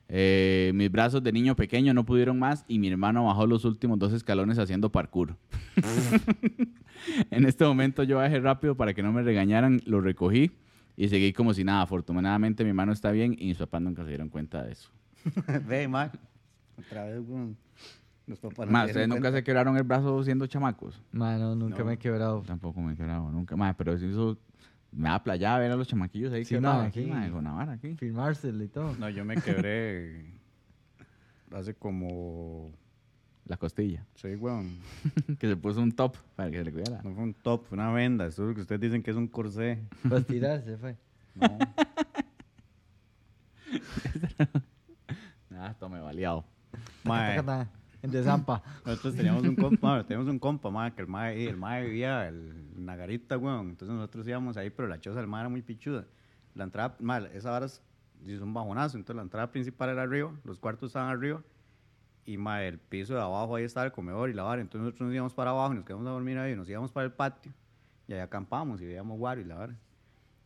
[0.08, 3.98] Eh, mis brazos de niño pequeño no pudieron más y mi hermano bajó los últimos
[4.00, 5.36] dos escalones haciendo parkour.
[7.32, 10.52] en este momento yo bajé rápido para que no me regañaran, lo recogí
[10.96, 11.82] y seguí como si nada.
[11.82, 14.90] Afortunadamente mi hermano está bien y mis papás nunca se dieron cuenta de eso.
[15.68, 16.12] Ve, mae.
[16.78, 17.58] Otra vez, weón.
[18.28, 19.38] Los papás no Más, ustedes nunca cuenta.
[19.40, 21.02] se quebraron el brazo siendo chamacos.
[21.12, 21.86] Mano, nunca No.
[21.86, 22.42] me he quebrado.
[22.46, 23.56] Tampoco me he quebrado, nunca.
[23.56, 24.38] Más, pero eso
[24.96, 27.32] me da playa ver a los chamaquillos ahí Sí, quebrados aquí, aquí.
[27.32, 27.96] con aquí.
[27.96, 28.96] Firmárselo y todo.
[28.98, 30.26] No, yo me quebré
[31.52, 32.72] hace como...
[33.48, 34.04] La costilla.
[34.16, 34.80] Sí, weón.
[35.40, 37.04] que se puso un top para que se le cuidara.
[37.04, 38.26] No fue un top, fue una venda.
[38.26, 39.84] Eso es lo que ustedes dicen que es un corsé.
[40.10, 40.96] Pues tirarse fue.
[41.36, 41.58] No.
[45.52, 46.44] Ah, tome baleado.
[47.04, 47.42] Mae,
[48.06, 48.62] En desampa.
[48.86, 52.86] nosotros teníamos un compa, teníamos un compa, mae, que el mae, el mae vivía en
[52.86, 53.70] la garita, weón.
[53.70, 56.06] Entonces nosotros íbamos ahí, pero la choza del mae era muy pichuda.
[56.54, 57.82] La entrada, mae, esa hora es,
[58.28, 58.98] es un bajonazo.
[58.98, 61.42] Entonces la entrada principal era arriba, los cuartos estaban arriba.
[62.28, 64.62] Y mae, el piso de abajo ahí estaba el comedor y la vara.
[64.62, 66.56] Entonces nosotros nos íbamos para abajo y nos quedamos a dormir ahí.
[66.56, 67.52] Nos íbamos para el patio
[68.08, 69.76] y ahí acampamos y veíamos guaro y la vara.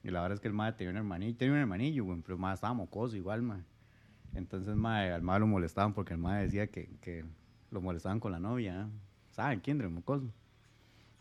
[0.01, 2.35] Y la verdad es que el mae tenía un hermanillo, tenía un hermanillo, güey, pero
[2.35, 3.63] el mae estaba mocoso igual, mae.
[4.33, 7.25] Entonces, mae, al mae lo molestaban porque el mae decía que, que
[7.71, 8.85] lo molestaban con la novia, ¿eh?
[9.31, 9.79] ¿saben quién?
[9.81, 10.31] El mocoso.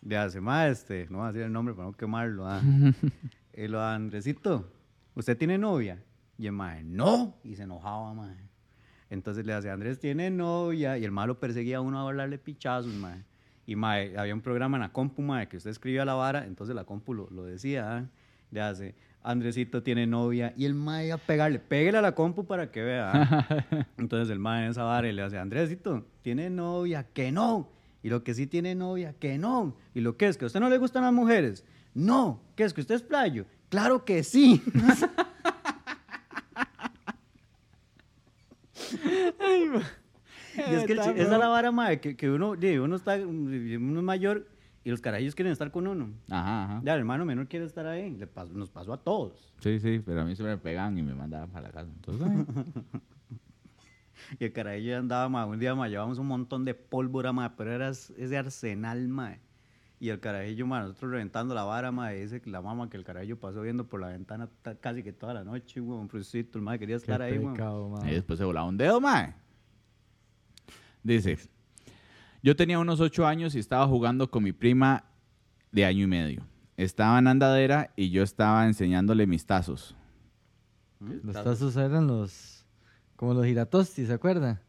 [0.02, 2.60] Le hace, mae, este, no voy a decir el nombre para no quemarlo, ¿ah?
[3.54, 4.70] y lo Andresito,
[5.14, 6.02] ¿usted tiene novia?
[6.38, 8.36] Y el mae, no, y se enojaba, mae.
[9.10, 12.38] Entonces le hace, Andrés tiene novia, y el mae lo perseguía a uno a hablarle
[12.38, 13.24] pichazos, mae.
[13.66, 16.74] Y mae, había un programa en la compu, mae, que usted escribía la vara, entonces
[16.76, 18.08] la compu lo, lo decía, ¿ah?
[18.50, 18.94] Le hace,
[19.28, 23.46] Andresito tiene novia, y el mae a pegarle, pégale a la compu para que vea.
[23.98, 27.68] Entonces el mae en esa vara y le hace, Andresito, tiene novia, que no.
[28.02, 29.76] Y lo que sí tiene novia, que no.
[29.94, 31.62] Y lo que es, que a usted no le gustan las mujeres.
[31.92, 32.40] No.
[32.56, 33.44] ¿Qué es, que usted es playo?
[33.68, 34.62] Claro que sí.
[40.70, 43.78] Y es que esa es la vara, mae, que, que uno, uno está, uno es
[44.02, 44.48] mayor
[44.88, 46.08] y los carajillos quieren estar con uno.
[46.30, 46.80] Ajá, ajá.
[46.82, 48.10] Ya, el hermano menor quiere estar ahí.
[48.10, 49.52] Le nos pasó a todos.
[49.60, 51.90] Sí, sí, pero a mí se me pegaban y me mandaban para la casa.
[51.94, 52.26] Entonces,
[54.40, 55.44] Y el carajillo ya andaba, mae.
[55.46, 59.40] Un día, mae, llevábamos un montón de pólvora, mae, pero era es- ese arsenal, mae.
[60.00, 63.04] Y el carajillo, mae, nosotros reventando la vara, mae, dice que la mamá que el
[63.04, 66.64] carajillo pasó viendo por la ventana ta- casi que toda la noche, un frusito, el
[66.64, 67.52] mae quería Qué estar ahí, güey.
[67.52, 69.34] pecado, y después se volaba un dedo, mae.
[71.02, 71.38] Dice,
[72.42, 75.04] yo tenía unos ocho años y estaba jugando con mi prima
[75.72, 76.42] de año y medio.
[76.76, 79.96] Estaba en andadera y yo estaba enseñándole mis tazos.
[81.00, 82.64] Los tazos eran los.
[83.16, 84.60] Como los giratosti, ¿se acuerda?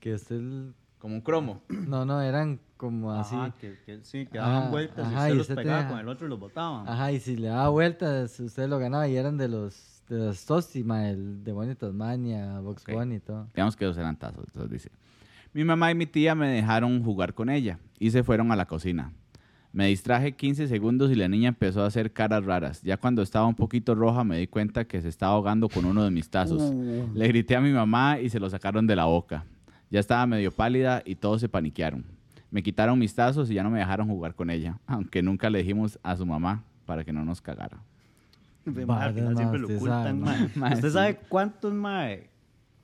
[0.00, 0.36] Que usted.
[0.36, 1.62] el- Como un cromo.
[1.68, 3.34] No, no, eran como así.
[3.34, 5.78] Ajá, que, que sí, que Ajá, daban vueltas ajá, y y usted los usted pegaba
[5.80, 6.88] tenía- con el otro y los botaban.
[6.88, 9.90] Ajá, y si le daba vueltas, usted lo ganaba y eran de los.
[10.08, 12.92] De los tosti, mae, el demonio de Tasmania, Box Ok.
[12.92, 13.48] Bunny y todo.
[13.54, 14.44] Digamos que dos eran tazos.
[14.48, 14.90] Entonces dice,
[15.54, 18.66] mi mamá y mi tía me dejaron jugar con ella y se fueron a la
[18.66, 19.12] cocina.
[19.72, 22.82] Me distraje 15 segundos y la niña empezó a hacer caras raras.
[22.82, 26.04] Ya cuando estaba un poquito roja me di cuenta que se estaba ahogando con uno
[26.04, 26.72] de mis tazos.
[27.14, 29.44] Le grité a mi mamá y se lo sacaron de la boca.
[29.90, 32.04] Ya estaba medio pálida y todos se paniquearon.
[32.50, 35.58] Me quitaron mis tazos y ya no me dejaron jugar con ella, aunque nunca le
[35.58, 37.78] dijimos a su mamá para que no nos cagara.
[38.62, 40.94] Siempre lo ocultan, sabe, ¿Usted sí.
[40.94, 42.30] sabe cuántos, mae,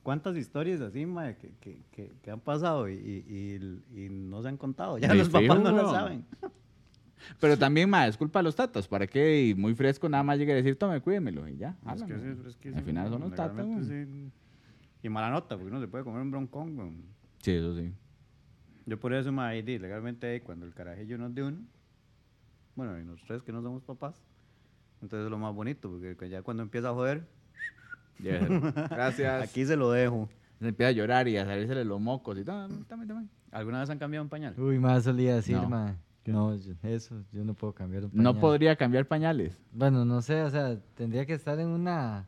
[0.03, 4.41] cuántas historias así, mae, que, que, que, que han pasado y, y, y, y no
[4.41, 4.97] se han contado?
[4.97, 6.25] Ya Sí, los papás fijo, no lo saben.
[7.39, 8.87] Pero también, ma, es culpa de los tatas.
[8.87, 9.47] ¿Para qué?
[9.47, 11.77] Y muy fresco, nada más llegue a decir, tome, cuídemelo y ya.
[11.93, 14.31] Es que sí, es que Al sí, final son los tatas, sí.
[15.03, 17.03] Y mala nota, porque uno se puede comer un broncón, weón.
[17.39, 17.91] Sí, eso sí.
[18.85, 21.57] Yo por eso, mae, legalmente, cuando el carajillo nos de uno,
[22.75, 24.15] bueno, y los tres que no somos papás,
[25.01, 27.27] entonces es lo más bonito, porque ya cuando empieza a joder,
[28.21, 28.71] Lléveselo.
[28.89, 29.43] Gracias.
[29.43, 30.29] aquí se lo dejo.
[30.59, 32.67] Se empieza a llorar y a salirse los mocos y todo.
[33.51, 34.53] ¿Alguna vez han cambiado un pañal?
[34.59, 35.67] Uy, más solía decir, No.
[35.69, 35.95] mae.
[36.25, 38.39] No, yo- eso, yo no puedo cambiar un No pañal.
[38.41, 39.57] podría cambiar pañales.
[39.73, 42.27] Bueno, no sé, o sea, tendría que estar en una...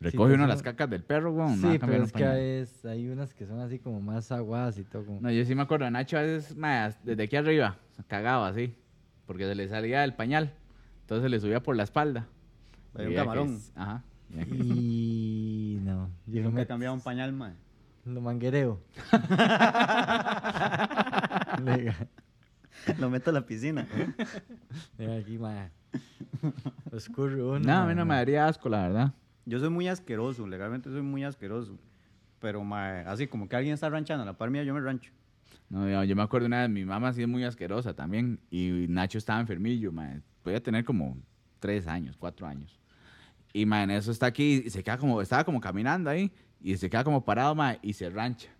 [0.00, 1.60] Recoge uno pues, las no- cacas del perro, weón.
[1.60, 2.36] no sí, pero es que pañal.
[2.36, 5.04] hay, es- hay unas que son así como más aguadas y todo.
[5.04, 5.20] Como...
[5.20, 8.74] No, yo sí me acuerdo Nacho a veces, ma, desde aquí arriba, cagaba así.
[9.26, 10.54] Porque se le salía el pañal.
[11.02, 12.26] Entonces se le subía por la espalda.
[12.94, 13.54] Hay un camarón.
[13.56, 14.02] es- Ajá.
[14.30, 16.10] Y no.
[16.26, 17.54] Yo cambiado un pañal, mae.
[18.04, 18.80] lo manguereo.
[22.98, 23.86] Lo meto a la piscina.
[24.96, 25.70] Liga aquí, mae.
[26.90, 27.58] Lo escurre uno.
[27.58, 29.14] No, a mí no me daría asco, la verdad.
[29.44, 31.78] Yo soy muy asqueroso, legalmente soy muy asqueroso.
[32.38, 32.64] Pero,
[33.06, 35.10] así como que alguien está ranchando a la par mía, yo me rancho.
[35.68, 38.38] No, yo, yo me acuerdo una vez, mi mamá sí es muy asquerosa también.
[38.50, 40.22] Y Nacho estaba enfermillo, mae.
[40.42, 41.16] Podía tener como
[41.58, 42.77] tres años, cuatro años.
[43.58, 46.30] Y mae, en eso está aquí y se queda como, estaba como caminando ahí.
[46.62, 48.50] Y se queda como parado, mae, y se rancha.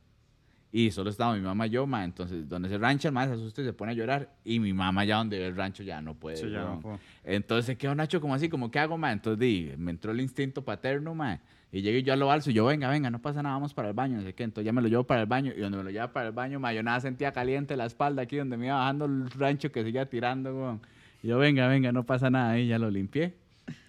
[0.71, 2.05] Y solo estaba mi mamá y yo, mae.
[2.05, 4.35] Entonces, donde se rancha, el mae se asusta y se pone a llorar.
[4.45, 6.37] Y mi mamá ya donde ve el rancho ya no puede.
[6.37, 6.81] Sí, ya no weón.
[6.81, 6.99] puedo.
[7.25, 9.13] Entonces se quedó Nacho como así, como, ¿qué hago, mae?
[9.13, 11.41] Entonces di, me entró el instinto paterno, mae.
[11.71, 13.89] Y llegué yo a lo alzo y yo, venga, venga, no pasa nada, vamos para
[13.89, 14.43] el baño, no sé qué.
[14.43, 16.35] Entonces ya me lo llevo para el baño y donde me lo lleva para el
[16.35, 19.71] baño, mae, yo nada sentía caliente la espalda aquí donde me iba bajando el rancho
[19.71, 20.81] que seguía tirando.
[21.23, 22.59] Y yo, venga, venga, no pasa nada.
[22.59, 23.35] Y ya lo limpié.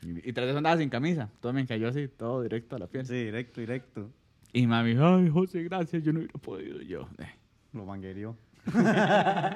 [0.04, 1.30] Y, y tras eso andaba sin camisa.
[1.40, 3.06] Todo me cayó así, todo directo a la piel.
[3.06, 4.10] Sí, directo, directo.
[4.54, 6.82] Y mami, ay, José, gracias, yo no hubiera podido.
[6.82, 7.30] Yo, eh.
[7.74, 8.36] Lo manguerió.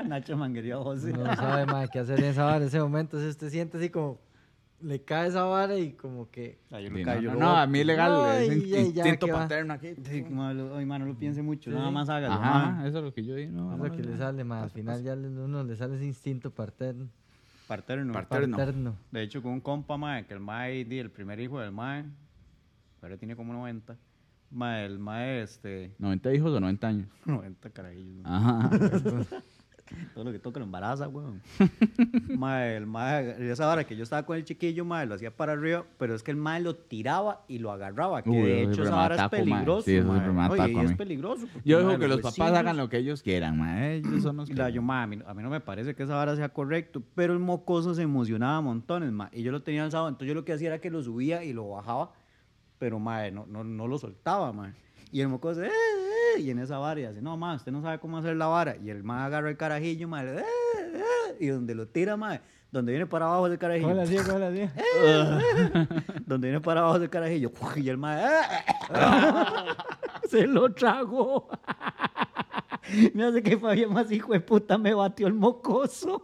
[0.07, 1.13] Nacho manguerió a José.
[1.13, 2.57] No sabe, mae, qué hacer en esa vara.
[2.57, 4.19] En ese momento, si usted siente así como...
[4.81, 6.59] Le cae esa vara y como que...
[6.69, 9.31] Ay, yo Sí, no, no, no, a mí legal, es Ay, ay, ya, instinto ¿qué
[9.31, 9.39] va?
[9.39, 9.93] paterno aquí.
[10.03, 11.77] Sí, malo, ay, mano, no lo piense mucho, Sí.
[11.77, 12.33] nada más hágalo.
[12.33, 13.53] Ajá, eso es lo que yo digo.
[13.53, 14.17] No, Es lo que le ya.
[14.17, 14.59] sale, mae.
[14.59, 17.07] Al Pasa, final ya uno le sale ese instinto paterno.
[17.67, 18.13] Paterno.
[18.13, 18.57] Paterno.
[18.57, 18.97] Paterno.
[19.11, 22.05] De hecho, con un compa, mae, que el mae, el primer hijo del mae,
[23.01, 23.95] ahora tiene como 90.
[24.51, 27.07] Mae, el mae, este, 90 hijos o 90 años.
[27.25, 28.25] 90 carajillos.
[28.25, 28.69] Ajá.
[30.13, 31.41] Todo lo que toca lo embaraza, weón.
[32.37, 35.53] mae, el mae, esa hora que yo estaba con el chiquillo, mae, lo hacía para
[35.53, 38.83] arriba, pero es que el mae lo tiraba y lo agarraba, que Uy, de hecho
[38.83, 39.53] esa vara es ataco, mae.
[39.59, 40.19] peligroso, Sí, mae.
[40.31, 41.47] me No, y es peligroso.
[41.65, 43.87] Yo mae, digo que los papás hagan lo que ellos quieran, ma.
[43.87, 44.55] Ellos son los que...
[44.55, 47.01] la yo, ma, a mí, a mí no me parece que esa vara sea correcto,
[47.15, 50.45] pero el mocoso se emocionaba montones, ma, y yo lo tenía alzado, entonces yo lo
[50.45, 52.11] que hacía era que lo subía y lo bajaba,
[52.79, 54.73] pero, ma, no, no, no lo soltaba, ma.
[55.11, 55.69] Y el mocoso, "Eh, eh",
[56.39, 58.75] y en esa vara, y así, no, ma, usted no sabe cómo hacer la vara,
[58.77, 60.43] y el ma agarra el carajillo, ma, le, "Eh,
[60.93, 62.39] eh", y donde lo tira, ma,
[62.71, 64.23] donde viene para abajo del carajillo, ¿Cómo le hacía?
[64.23, 64.73] ¿Cómo le hacía?
[66.25, 68.89] donde viene para abajo del carajillo, y el ma, "Eh, eh",
[70.29, 71.49] se lo tragó.
[73.13, 76.21] Me hace que Fabián más hijo de puta me batió el mocoso.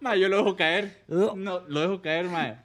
[0.00, 1.04] Ma, yo lo dejo caer.
[1.08, 1.36] Uh.
[1.36, 2.64] No, lo dejo caer, ma.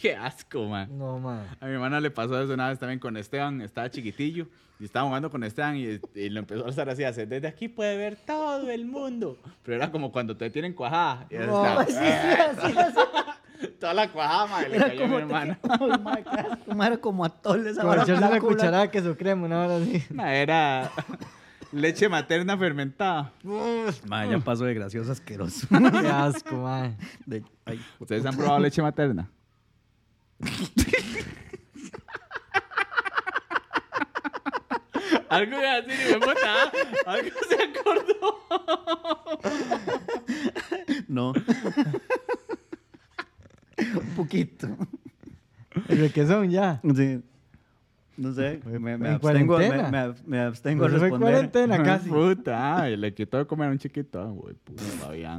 [0.00, 0.86] Qué asco, ma.
[0.86, 1.44] No, mae.
[1.60, 3.60] A mi hermana le pasó eso una vez también con Esteban.
[3.60, 4.46] Estaba chiquitillo
[4.78, 7.02] y estaba jugando con Esteban y, y lo empezó a alzar así.
[7.02, 9.36] hacer, Desde aquí puede ver todo el mundo.
[9.64, 11.26] Pero era como cuando te tienen cuajada.
[11.30, 13.68] Y No, estaba- sí, sí, sí, sí.
[13.80, 15.58] Toda la cuajada, ma, y le Era cayó a mi hermana.
[16.86, 20.04] Era como atole esa echarle una cucharada de queso crema, una hora así.
[20.16, 20.92] Era
[21.72, 23.32] leche materna fermentada.
[24.06, 25.66] Ma, ya pasó de gracioso asqueroso.
[25.68, 26.96] Qué asco, mae.
[27.26, 29.28] De- ay, ¿Ustedes han probado leche materna?
[35.28, 36.72] Algo iba a decir y me ¿ah?
[37.06, 38.38] Algo se acordó.
[41.08, 41.32] no.
[43.78, 44.68] Un poquito.
[45.88, 46.80] El requesón ya.
[46.96, 47.20] Sí.
[48.16, 51.30] No sé, me, me En abstengo, me, me- me abstengo a Pues responder.
[51.30, 52.08] cuarentena casi.
[52.08, 54.20] Puta, ay, le quitó de comer a un chiquito.
[54.20, 54.82] Ay, güey, puta,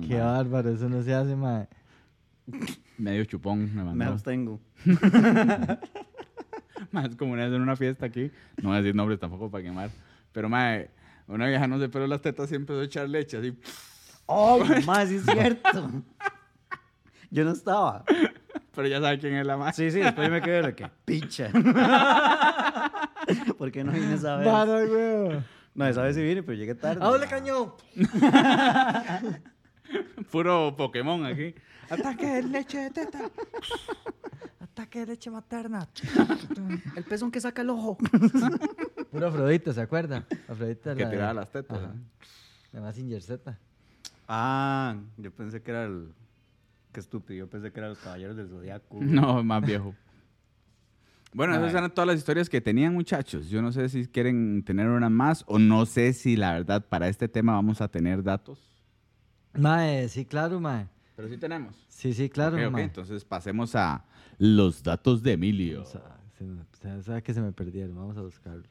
[0.08, 1.68] Qué bárbaro, eso no se hace, mae.
[3.00, 4.14] Medio chupón me Me mandó.
[4.14, 4.60] abstengo.
[6.92, 8.32] Más como una vez en una fiesta aquí.
[8.62, 9.90] No voy a decir nombres tampoco para quemar.
[10.32, 10.90] Pero, mae,
[11.28, 13.58] una vieja no se peló las tetas y empezó a echar leche así.
[14.28, 15.92] ¡Ay, ma, sí es cierto!
[17.32, 18.04] Yo no estaba.
[18.76, 19.76] Pero ya sabe quién es la más.
[19.76, 21.50] Sí, sí, después yo me quedé de que picha.
[23.58, 24.48] ¿Por qué no vine esa vez?
[24.48, 25.40] Para, güey.
[25.76, 27.04] No, esa vez sí vine, pero llegué tarde.
[27.04, 27.74] ¡Hable, cañón!
[30.32, 31.54] Puro Pokémon aquí.
[31.90, 33.20] Ataque de leche de teta.
[34.60, 35.88] Ataque de leche materna.
[36.96, 37.98] El pezón que saca el ojo.
[39.12, 40.26] Puro Afrodita, ¿se acuerda?
[40.48, 41.78] Afrodita Que la de- tiraba las tetas.
[41.78, 41.94] Ajá.
[42.74, 42.80] ¿eh?
[42.80, 43.58] La Z.
[44.28, 46.14] Ah, yo pensé que era el...
[46.92, 48.98] Qué estúpido, yo pensé que eran los caballeros del zodiaco.
[49.02, 49.96] No, más viejo.
[51.34, 53.50] Bueno, esas eran todas las historias que tenían, muchachos.
[53.50, 57.08] Yo no sé si quieren tener una más o no sé si la verdad para
[57.08, 58.60] este tema vamos a tener datos.
[59.54, 60.88] Mae, sí, claro, mae.
[61.16, 61.76] Pero sí tenemos.
[61.90, 62.84] Sí, sí, claro, Ok, ok, mae.
[62.84, 64.06] Entonces pasemos a
[64.38, 65.82] los datos de Emilio.
[65.82, 66.62] O sea, se me-
[66.98, 68.64] o sea, que se me perdieron, vamos a buscarlo.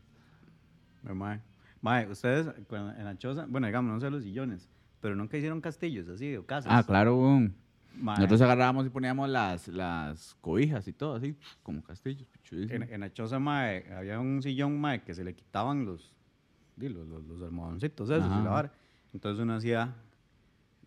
[1.02, 1.40] Mae,
[1.80, 4.68] Mae, ustedes en la choza, bueno, digamos, no sé los sillones,
[5.00, 6.72] pero nunca hicieron castillos así o casas.
[6.74, 7.16] Ah, claro.
[7.16, 7.54] weón.
[8.00, 12.26] Mae, Nosotros agarrábamos y poníamos las, las cobijas y todo así, como castillos.
[12.50, 16.12] en, en la choza, Mae, había un sillón, Mae, que se le quitaban los,
[16.76, 18.72] los, los, los almohadoncitos esos y la vara.
[19.12, 19.94] Entonces uno hacía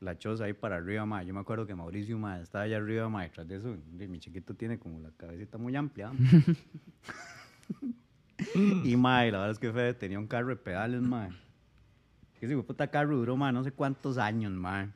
[0.02, 1.24] la choza ahí para arriba, ma.
[1.24, 3.78] Yo me acuerdo que Mauricio, ma, estaba allá arriba, ma, detrás de eso.
[3.92, 6.12] Mi chiquito tiene como la cabecita muy amplia.
[8.84, 11.30] y, ma, y la verdad es que Fede tenía un carro de pedales, ma.
[12.42, 14.92] Ese puta carro duró, ma, no sé cuántos años, ma.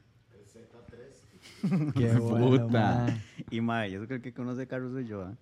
[1.95, 3.05] Qué bueno, Puta.
[3.05, 3.21] mae.
[3.51, 5.35] Y, ma, y eso que el que conoce carros soy yo, ¿ah?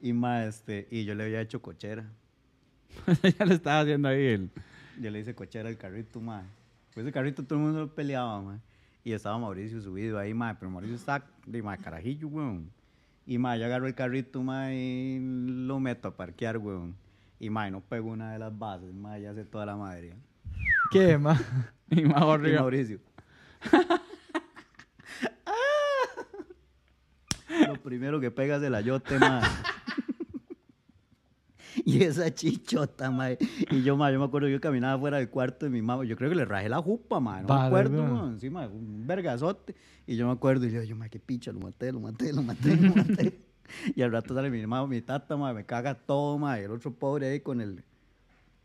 [0.00, 2.04] Y, ma, este, y yo le había hecho cochera.
[3.38, 4.50] ya lo estaba haciendo ahí el...
[5.00, 6.42] Yo le hice cochera al carrito, ma.
[6.92, 8.60] Pues ese carrito todo el mundo lo peleaba, ma.
[9.02, 10.58] Y estaba Mauricio subido ahí, ma.
[10.58, 12.70] Pero Mauricio está de ma, carajillo, weón.
[13.26, 16.96] Y, ma, yo agarro el carrito, ma, y lo meto a parquear, weón.
[17.38, 20.14] Y, ma, y no pego una de las bases, ma, ya hace toda la madre.
[20.90, 21.38] ¿Qué, ma?
[21.92, 22.60] Y más Y arriba.
[22.60, 23.00] Mauricio.
[27.66, 29.40] Lo primero que pega es el ayote, ma.
[31.98, 33.32] Y esa chichota, ma.
[33.32, 36.04] Y yo, ma, yo me acuerdo, yo caminaba fuera del cuarto de mi mamá.
[36.04, 37.42] Yo creo que le rajé la jupa, ma.
[37.42, 38.12] No me acuerdo, weón.
[38.12, 38.32] ma.
[38.32, 39.74] Encima, un vergazote.
[40.06, 42.42] Y yo me acuerdo, y yo, yo, ma, qué picha, lo maté, lo maté, lo
[42.42, 43.40] maté, lo maté.
[43.96, 46.60] y al rato sale mi mamá, mi tata, ma, me caga todo, ma.
[46.60, 47.82] Y el otro pobre ahí con el.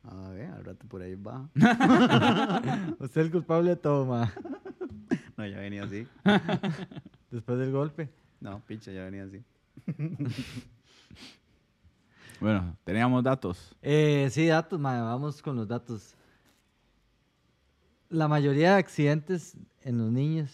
[0.04, 1.50] A ver, al rato por ahí va.
[3.00, 4.32] Usted es el culpable de todo, ma.
[5.38, 6.08] No, ya venía así.
[7.32, 8.10] Después del golpe.
[8.40, 9.44] No, picha, ya venía así.
[12.40, 13.76] Bueno, teníamos datos.
[13.82, 15.02] Eh, sí, datos, ma.
[15.02, 16.16] Vamos con los datos.
[18.10, 20.52] La mayoría de accidentes en los niños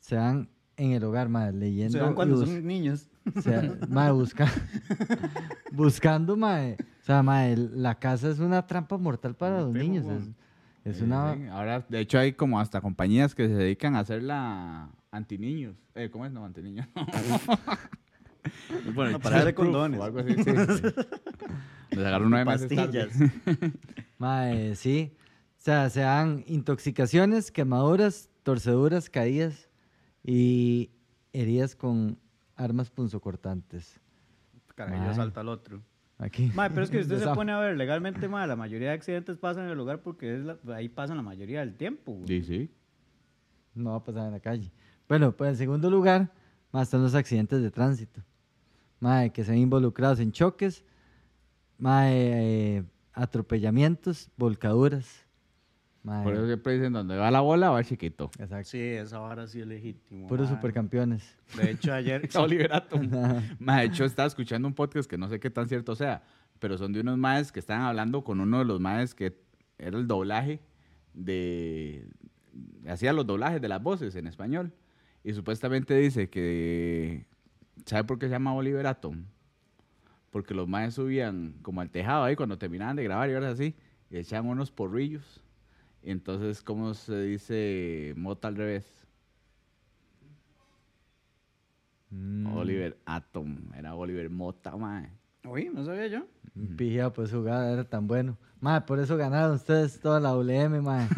[0.00, 1.50] se dan en el hogar, ma.
[1.50, 1.92] Leyendo.
[1.92, 3.08] Se dan y cuando son niños.
[3.34, 4.46] O sea, mae, busca,
[5.72, 6.76] buscando, mae.
[7.02, 10.06] O sea, mae, la casa es una trampa mortal para los Primo, niños.
[10.06, 11.34] Es, es Sí, una...
[11.34, 11.46] sí.
[11.46, 15.74] Ahora, de hecho, hay como hasta compañías que se dedican a hacer la anti-niños.
[15.96, 16.30] Eh, ¿Cómo es?
[16.32, 16.86] No, anti-niños.
[18.94, 20.00] bueno, No, para childproof condones.
[20.00, 20.42] O algo así, sí.
[20.44, 20.82] sí.
[21.96, 22.44] Les agarró nueve.
[22.46, 23.08] Pastillas.
[24.18, 25.12] Mae, sí.
[25.58, 29.68] O sea, se dan intoxicaciones, quemaduras, torceduras, caídas
[30.22, 30.90] y
[31.32, 32.18] heridas con
[32.56, 34.00] armas punzocortantes.
[34.74, 35.14] Carajillo Mae.
[35.14, 35.82] salta al otro.
[36.18, 36.50] Aquí.
[36.54, 39.36] Mae, pero es que usted se pone a ver legalmente, mae, la mayoría de accidentes
[39.36, 42.12] pasan en el lugar porque es la- ahí pasan la mayoría del tiempo.
[42.12, 42.26] güey.
[42.26, 42.70] Sí, sí.
[43.74, 44.72] No va a pasar en la calle.
[45.08, 46.32] Bueno, pues en segundo lugar,
[46.72, 48.22] más están los accidentes de tránsito.
[49.00, 50.84] Mae, que se ven involucrados en choques,
[51.78, 55.26] mae, eh, atropellamientos, volcaduras.
[56.02, 58.30] Mae, Por eso siempre dicen, donde va la bola, va el chiquito.
[58.38, 58.70] exacto.
[58.70, 60.28] Sí, esa vara sí es legítimo.
[60.28, 60.56] Puros mae.
[60.56, 61.36] supercampeones.
[61.56, 62.28] De hecho, ayer.
[62.36, 63.10] Oliver Atom.
[63.58, 66.22] Ma, de hecho, estaba escuchando un podcast que no sé qué tan cierto sea,
[66.58, 69.36] pero son de unos maes que estaban hablando con uno de los maes que
[69.78, 70.60] era el doblaje
[71.12, 72.08] de...
[72.88, 74.72] Hacía los doblajes de las voces en español.
[75.24, 77.26] Y supuestamente dice que...
[77.84, 79.24] ¿Sabe por qué se llama Oliver Atom?
[80.30, 83.74] Porque los maes subían como al tejado ahí cuando terminaban de grabar y ahora así,
[84.10, 85.42] y echaban unos porrillos.
[86.02, 89.06] Y entonces, ¿cómo se dice mota al revés?
[92.10, 95.10] Mm, Oliver Atom, era Oliver Mota, mae.
[95.44, 96.26] Uy, no sabía yo.
[96.54, 98.36] un pijado, pues jugada era tan bueno.
[98.60, 101.08] Mae, por eso ganaron ustedes toda la WM, mae.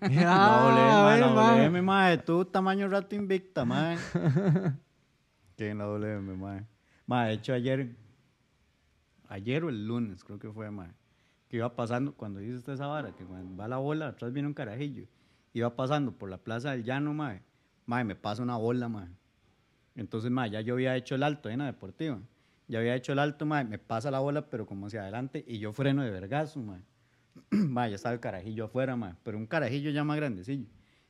[0.00, 1.58] la Ah, WM, ve, la mae.
[1.68, 3.96] WM, mae, tú tamaño rato invicta, mae.
[5.58, 6.64] que en la WM, mae.
[7.06, 7.96] Mae, de hecho ayer,
[9.28, 10.92] ayer o el lunes, creo que fue, mae,
[11.48, 14.46] que iba pasando, cuando dice usted esa vara, que cuando va la bola, atrás viene
[14.46, 15.06] un carajillo,
[15.52, 17.42] iba pasando por la plaza del llano, mae,
[17.86, 19.08] mae, me pasa una bola, mae.
[19.96, 22.20] Entonces, mae, ya yo había hecho el alto en la deportiva.
[22.68, 25.58] Ya había hecho el alto, mae, me pasa la bola, pero como hacia adelante, y
[25.58, 26.82] yo freno de vergazo, mae.
[27.50, 30.68] mae, ya estaba el carajillo afuera, mae, pero un carajillo ya más grandecillo.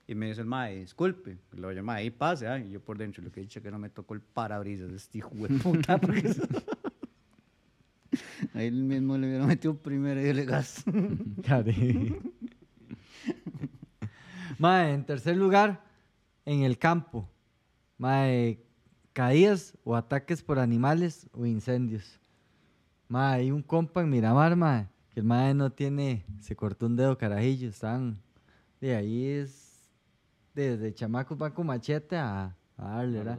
[0.08, 1.38] Y me dice el mae, disculpe.
[1.52, 3.70] Y lo llama ahí pase, ah, y yo por dentro, lo que he dicho que
[3.70, 6.00] no me tocó el parabrisas de este hijo de puta.
[8.54, 10.82] Ahí mismo le hubiera metido primero y le gas.
[14.58, 15.84] Mae, en tercer lugar,
[16.46, 17.28] en el campo.
[17.98, 18.64] Mae,
[19.12, 22.18] caídas o ataques por animales o incendios.
[23.08, 26.96] Mae, hay un compa en Miramar, mae, que el mae no tiene, se cortó un
[26.96, 28.20] dedo carajillo, están,
[28.80, 29.67] de ahí es,
[30.62, 33.38] desde chamacos van con machete a, a darle, ¿verdad?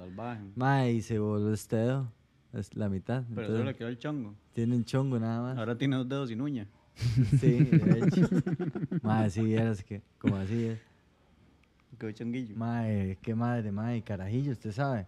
[0.56, 2.12] Mae, y se voló este dedo,
[2.54, 3.24] es la mitad.
[3.30, 4.36] Pero entonces, solo le quedó el chongo.
[4.54, 5.58] tiene un chongo nada más.
[5.58, 6.68] Ahora tiene dos dedos sin uña.
[7.40, 8.28] Sí, de hecho.
[9.02, 10.80] Mae, sí, eras que, como así es.
[11.98, 12.56] Quedó chonguillo.
[12.56, 15.06] Mae, qué madre, mae, carajillo, usted sabe.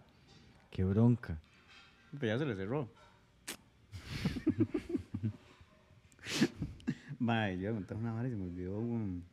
[0.70, 1.38] Qué bronca.
[2.18, 2.88] Pero ya se le cerró.
[7.18, 8.78] Mae, yo iba a contar una vara y se me olvidó.
[8.78, 9.24] weón.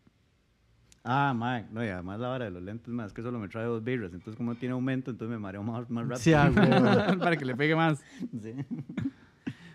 [1.03, 3.47] Ah, mae, no, y además la vara de los lentes, mae, es que solo me
[3.47, 4.13] trae dos birras.
[4.13, 6.19] Entonces, como tiene aumento, entonces me mareo más, más rápido.
[6.19, 6.51] Sí, ah.
[7.19, 7.99] Para que le pegue más.
[8.41, 8.53] Sí.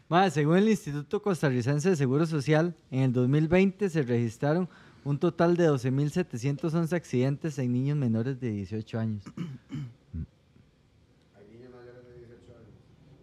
[0.08, 4.68] Mae, según el Instituto Costarricense de Seguro Social, en el 2020 se registraron
[5.02, 9.24] un total de 12.711 accidentes en niños menores de 18 años.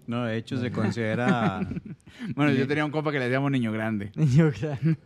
[0.08, 1.62] No, de hecho se considera...
[2.36, 4.12] Bueno, yo tenía un compa que le decíamos niño grande.
[4.16, 4.98] Niño grande.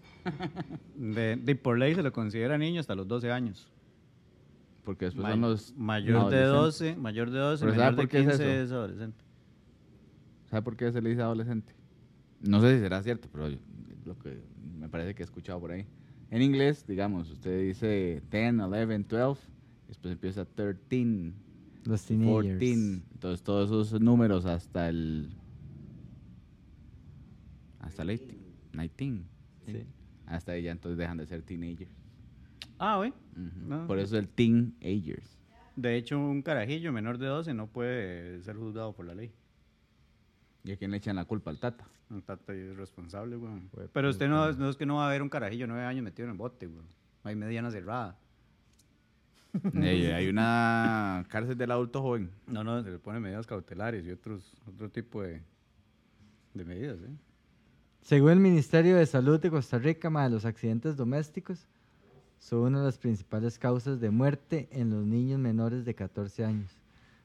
[0.96, 3.72] De, de por ley se lo considera niño hasta los 12 años.
[4.84, 6.96] Porque después May- son los mayor de adolescentes.
[6.96, 9.24] 12, mayor de 12, Pero ¿sabe menor de por qué es 15 es, adolescente.
[10.50, 11.74] ¿Sabe por qué se le dice adolescente?
[12.42, 13.58] No sé si será cierto, pero yo-
[14.06, 14.40] lo que
[14.80, 15.86] me parece que he escuchado por ahí.
[16.30, 19.42] En inglés, digamos, usted dice 10, 11, 12,
[19.88, 21.34] después empieza 13,
[21.86, 22.54] Los teenagers.
[22.60, 22.74] 14.
[23.14, 25.30] Entonces todos esos números hasta el...
[27.80, 28.34] Hasta el 18,
[28.74, 29.24] 19.
[29.66, 29.86] Sí.
[30.28, 31.92] Hasta ahí ya entonces dejan de ser teenagers.
[32.80, 33.14] Ah, güey.
[33.36, 33.88] No.
[33.88, 35.38] Por eso el teenagers.
[35.76, 39.32] De hecho, un carajillo menor de 12 no puede ser juzgado por la ley.
[40.64, 41.52] ¿Y a quién le echan la culpa?
[41.52, 41.86] Al tata.
[42.10, 43.52] Un tata es responsable, güey.
[43.72, 46.04] Güey, Pero usted no, no es que no va a ver un carajillo nueve años
[46.04, 46.86] metido en el bote, güey.
[47.24, 48.18] Hay mediana cerrada.
[49.74, 52.32] Hay una cárcel del adulto joven.
[52.48, 55.42] No, no, se le ponen medidas cautelares y otros, otro tipo de,
[56.54, 57.16] de medidas, ¿eh?
[58.06, 61.68] Según el Ministerio de Salud de Costa Rica, mae, los accidentes domésticos
[62.38, 66.70] son una de las principales causas de muerte en los niños menores de 14 años.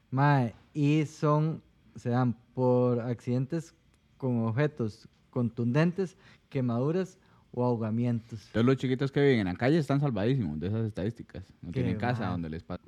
[0.09, 1.61] Mae, y son,
[1.95, 3.75] se dan por accidentes
[4.17, 6.17] con objetos contundentes,
[6.49, 7.19] quemaduras
[7.51, 8.49] o ahogamientos.
[8.51, 11.43] Todos los chiquitos que viven en la calle están salvadísimos de esas estadísticas.
[11.61, 12.81] No Qué tienen casa donde les pasa.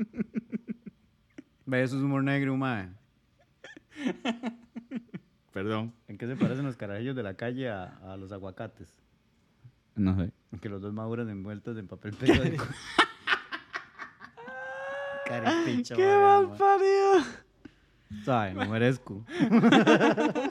[1.67, 2.89] Ve, eso es humor negro, mae.
[5.53, 5.93] Perdón.
[6.07, 8.89] ¿En qué se parecen los carajillos de la calle a, a los aguacates?
[9.95, 10.31] No sé.
[10.59, 12.65] Que los dos maduran envueltos en papel periódico.
[15.25, 17.23] Carepicha, ¡Qué mal parido!
[18.25, 19.25] Sabe, no merezco.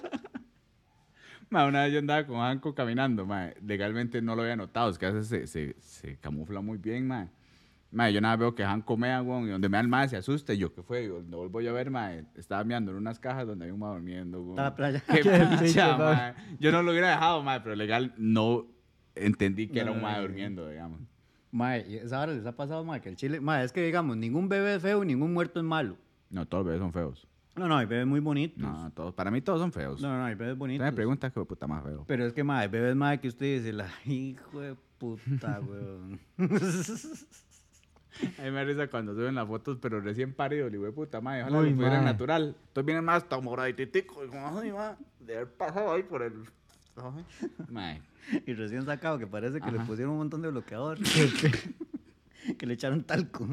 [1.51, 3.51] Ma, una vez yo andaba con Hanco caminando, ma.
[3.63, 7.07] Legalmente no lo había notado, es que a veces se, se, se camufla muy bien,
[7.07, 7.29] ma.
[7.93, 10.17] Ma, yo nada veo que Hanco mea, weón, y donde me da el ma se
[10.17, 11.05] asusta, y yo, ¿qué fue?
[11.05, 13.81] Y Donde vuelvo yo a ver, ma, estaba meando en unas cajas donde había un
[13.81, 14.57] ma durmiendo, weón.
[14.57, 15.01] La playa.
[15.07, 16.13] Qué picha, picha, ma.
[16.15, 16.35] ma.
[16.59, 18.67] Yo no lo hubiera dejado, ma, pero legal no
[19.15, 20.23] entendí que No, era un no, ma no, no.
[20.23, 21.01] durmiendo, digamos.
[21.87, 23.39] Y esa hora les ha pasado, mae, que el chile...
[23.39, 25.99] Mae, es que digamos, ningún bebé es feo, ningún muerto es malo.
[26.31, 27.29] No, todos los bebés son feos.
[27.57, 28.57] No, no, hay bebés muy bonitos.
[28.59, 30.01] No, todos, para mí todos son feos.
[30.01, 30.85] no, no, hay bebés Usted bonitos.
[30.87, 32.05] me pregunta qué puta más feo.
[32.07, 36.19] Pero es que, hay bebés, mae, que usted dice, la hijo de puta, weón.
[38.39, 41.21] A mí me risa cuando suben las fotos, pero recién parido, le digo, "Güey, puta
[41.21, 42.05] madre, ojalá Uy, lo mae.
[42.05, 42.57] natural.
[42.69, 43.37] Entonces vienen más hasta
[44.25, 46.45] y como, ay, va, de haber pasado ahí por el...
[48.47, 49.87] Y recién sacado, que parece que le Ajá.
[49.87, 50.99] pusieron un montón de bloqueador.
[52.59, 53.49] que le echaron talco.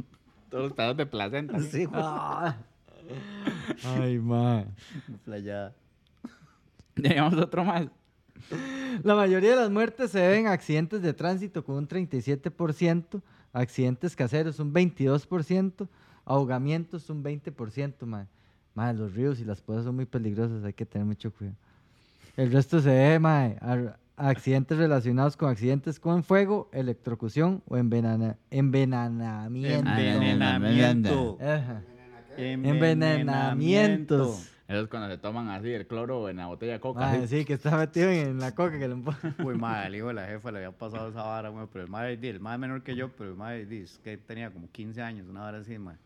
[0.49, 1.60] Todos los pedazos de placenta.
[1.60, 2.01] Sí, güey.
[2.03, 2.57] Ah.
[3.84, 4.66] Ay, ma.
[5.26, 5.74] Playada.
[6.95, 7.88] Llevamos otro más.
[9.03, 13.22] La mayoría de las muertes se deben a accidentes de tránsito con un 37%,
[13.54, 15.88] accidentes caseros un 22%,
[16.26, 18.28] ahogamientos un 20%, ma.
[18.76, 21.58] Ma, los ríos y las pozas son muy peligrosos, hay que tener mucho cuidado.
[22.38, 27.76] El resto se debe, ma, a, a accidentes relacionados con accidentes con fuego, electrocución o
[27.78, 29.89] envenena- envenenamiento.
[29.89, 31.38] Envenenamiento.
[32.38, 32.70] Envenenamiento.
[33.58, 34.52] Envenenamientos.
[34.70, 37.11] Eso es cuando se toman así el cloro en la botella de coca.
[37.11, 37.28] Así.
[37.39, 38.93] sí, que está metido en la coca que le
[39.43, 41.89] Uy, madre, el hijo de la jefa le había pasado esa vara, güey, pero el
[41.89, 45.28] madre, el madre menor que yo, pero el madre, es que tenía como 15 años,
[45.28, 45.97] una vara así, madre.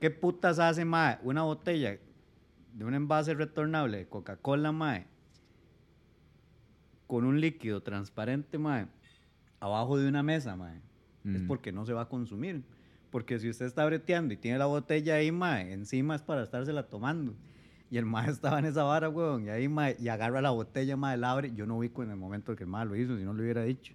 [0.00, 1.18] ¿Qué putas hace, madre?
[1.22, 1.96] Una botella
[2.74, 5.06] de un envase retornable de Coca-Cola, madre,
[7.06, 8.88] con un líquido transparente, madre,
[9.60, 10.80] abajo de una mesa, madre.
[11.24, 11.46] Es Mm.
[11.46, 12.64] porque no se va a consumir.
[13.10, 16.82] Porque si usted está breteando y tiene la botella ahí, mae, encima es para estársela
[16.88, 17.34] tomando.
[17.92, 20.96] Y el mae estaba en esa vara, weón, y ahí, mae, y agarra la botella,
[20.96, 21.52] mae, la abre.
[21.54, 23.64] Yo no ubico en el momento que el mae lo hizo, si no lo hubiera
[23.64, 23.92] dicho.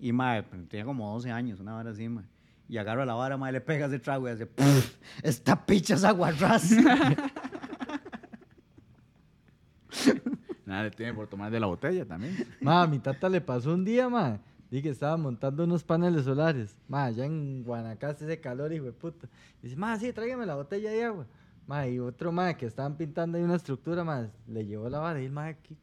[0.00, 2.24] Y, mae, pues, tenía como 12 años, una vara así, mae.
[2.68, 6.02] Y agarra la vara, mae, le pega ese trago y hace, "Puf, esta picha es
[6.02, 6.72] aguarrás.
[10.66, 12.36] Nada le tiene por tomar de la botella también.
[12.60, 14.40] Ma, a mi tata le pasó un día, ma.
[14.68, 16.76] Dije que estaba montando unos paneles solares.
[16.88, 19.28] Ma, allá en Guanacaste ese calor, hijo de puta.
[19.62, 21.24] Dice, ma, sí, tráigame la botella de agua.
[21.68, 25.20] Ma, y otro ma que estaban pintando ahí una estructura, ma, le llevó la vara
[25.20, 25.76] y el ma aquí.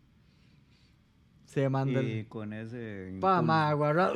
[1.45, 2.27] Se manda y el.
[2.27, 3.09] con ese...
[3.21, 3.43] Pa, impulso.
[3.43, 4.11] ma, aguarra.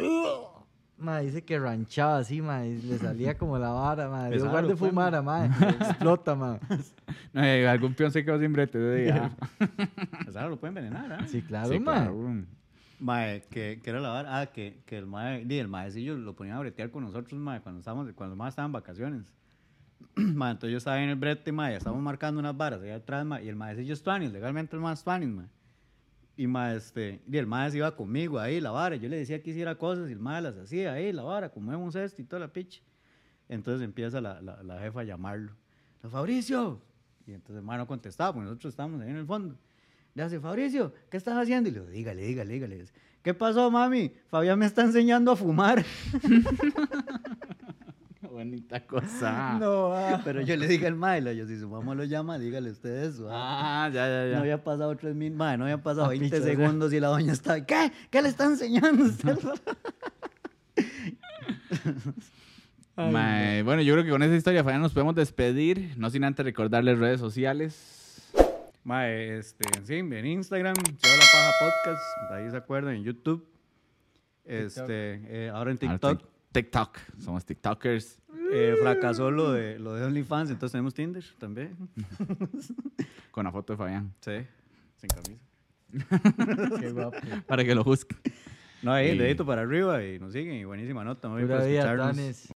[0.98, 4.26] Ma, dice que ranchaba así, ma, y le salía como la vara, ma.
[4.26, 5.12] En Pesado, lugar de pues, ma.
[5.12, 6.60] fumar, ma, explota, ma.
[7.34, 9.38] No, y algún peón se quedó sin brete ese día.
[10.28, 11.28] Esa vara lo puede envenenar, ¿ah?
[11.28, 11.94] Sí, claro, Sí, ma.
[11.94, 12.46] claro.
[13.00, 16.58] Mae, que, que era la vara, ah, que, que el mae, el maecillo lo ponían
[16.58, 19.32] a bretear con nosotros, mae, cuando estábamos, cuando los maes estaban en vacaciones.
[20.16, 23.50] entonces yo estaba en el brete, mae, estábamos marcando unas varas allá atrás, mae, y
[23.50, 25.48] el maecillo es tuanis, legalmente el más tuanis, mae.
[26.36, 28.96] Y, ma, este, y el mae se iba conmigo ahí, la vara.
[28.96, 31.96] Yo le decía que hiciera cosas y el mae las hacía ahí, la vara, comemos
[31.96, 32.82] esto y toda la picha.
[33.50, 35.52] Entonces empieza la, la, la jefa a llamarlo.
[36.02, 36.82] "Don Fabricio.
[37.28, 39.58] Y entonces el mae no contestaba, porque nosotros estábamos ahí en el fondo.
[40.16, 41.70] Le hace, Fabricio, ¿qué estás haciendo?
[41.70, 42.80] Y le digo, dígale, dígale, dígale.
[42.80, 44.14] Dice, ¿Qué pasó, mami?
[44.28, 45.84] Fabián me está enseñando a fumar.
[48.40, 49.58] Bonita cosa.
[49.60, 50.22] No, ah.
[50.24, 53.04] Pero yo le dije al mae, le digo, si su mamá lo llama, dígale usted
[53.04, 53.28] eso.
[53.30, 53.84] ah".
[53.86, 54.36] Ah, ya, ya, ya.
[54.36, 56.56] No había pasado tres mil, mae, no había pasado Ah, 20 picha, o sea.
[56.56, 57.92] segundos y la doña está, ¿qué?
[58.10, 59.38] ¿Qué le está enseñando usted?
[62.96, 65.94] Bueno, yo creo que con esa historia, Fabián, nos podemos despedir.
[65.98, 68.30] No sin antes recordarles redes sociales.
[68.84, 73.48] mae, este, sí, en Instagram, Chao la Paja Podcast, ahí se acuerdan, en YouTube.
[74.44, 76.22] Este, eh, ahora en TikTok.
[76.52, 76.98] TikTok.
[77.20, 78.20] Somos TikTokers.
[78.52, 81.76] eh, fracasó lo de, lo de OnlyFans, entonces tenemos Tinder también.
[83.32, 84.14] Con la foto de Fabián.
[84.22, 84.32] Sí,
[84.98, 86.80] sin camisa.
[86.80, 87.18] Qué guapo.
[87.48, 88.20] Para que lo juzguen.
[88.82, 91.28] No, ahí, Y- dedito para arriba y nos siguen y buenísima nota.
[91.30, 92.50] Muy bien por escucharnos.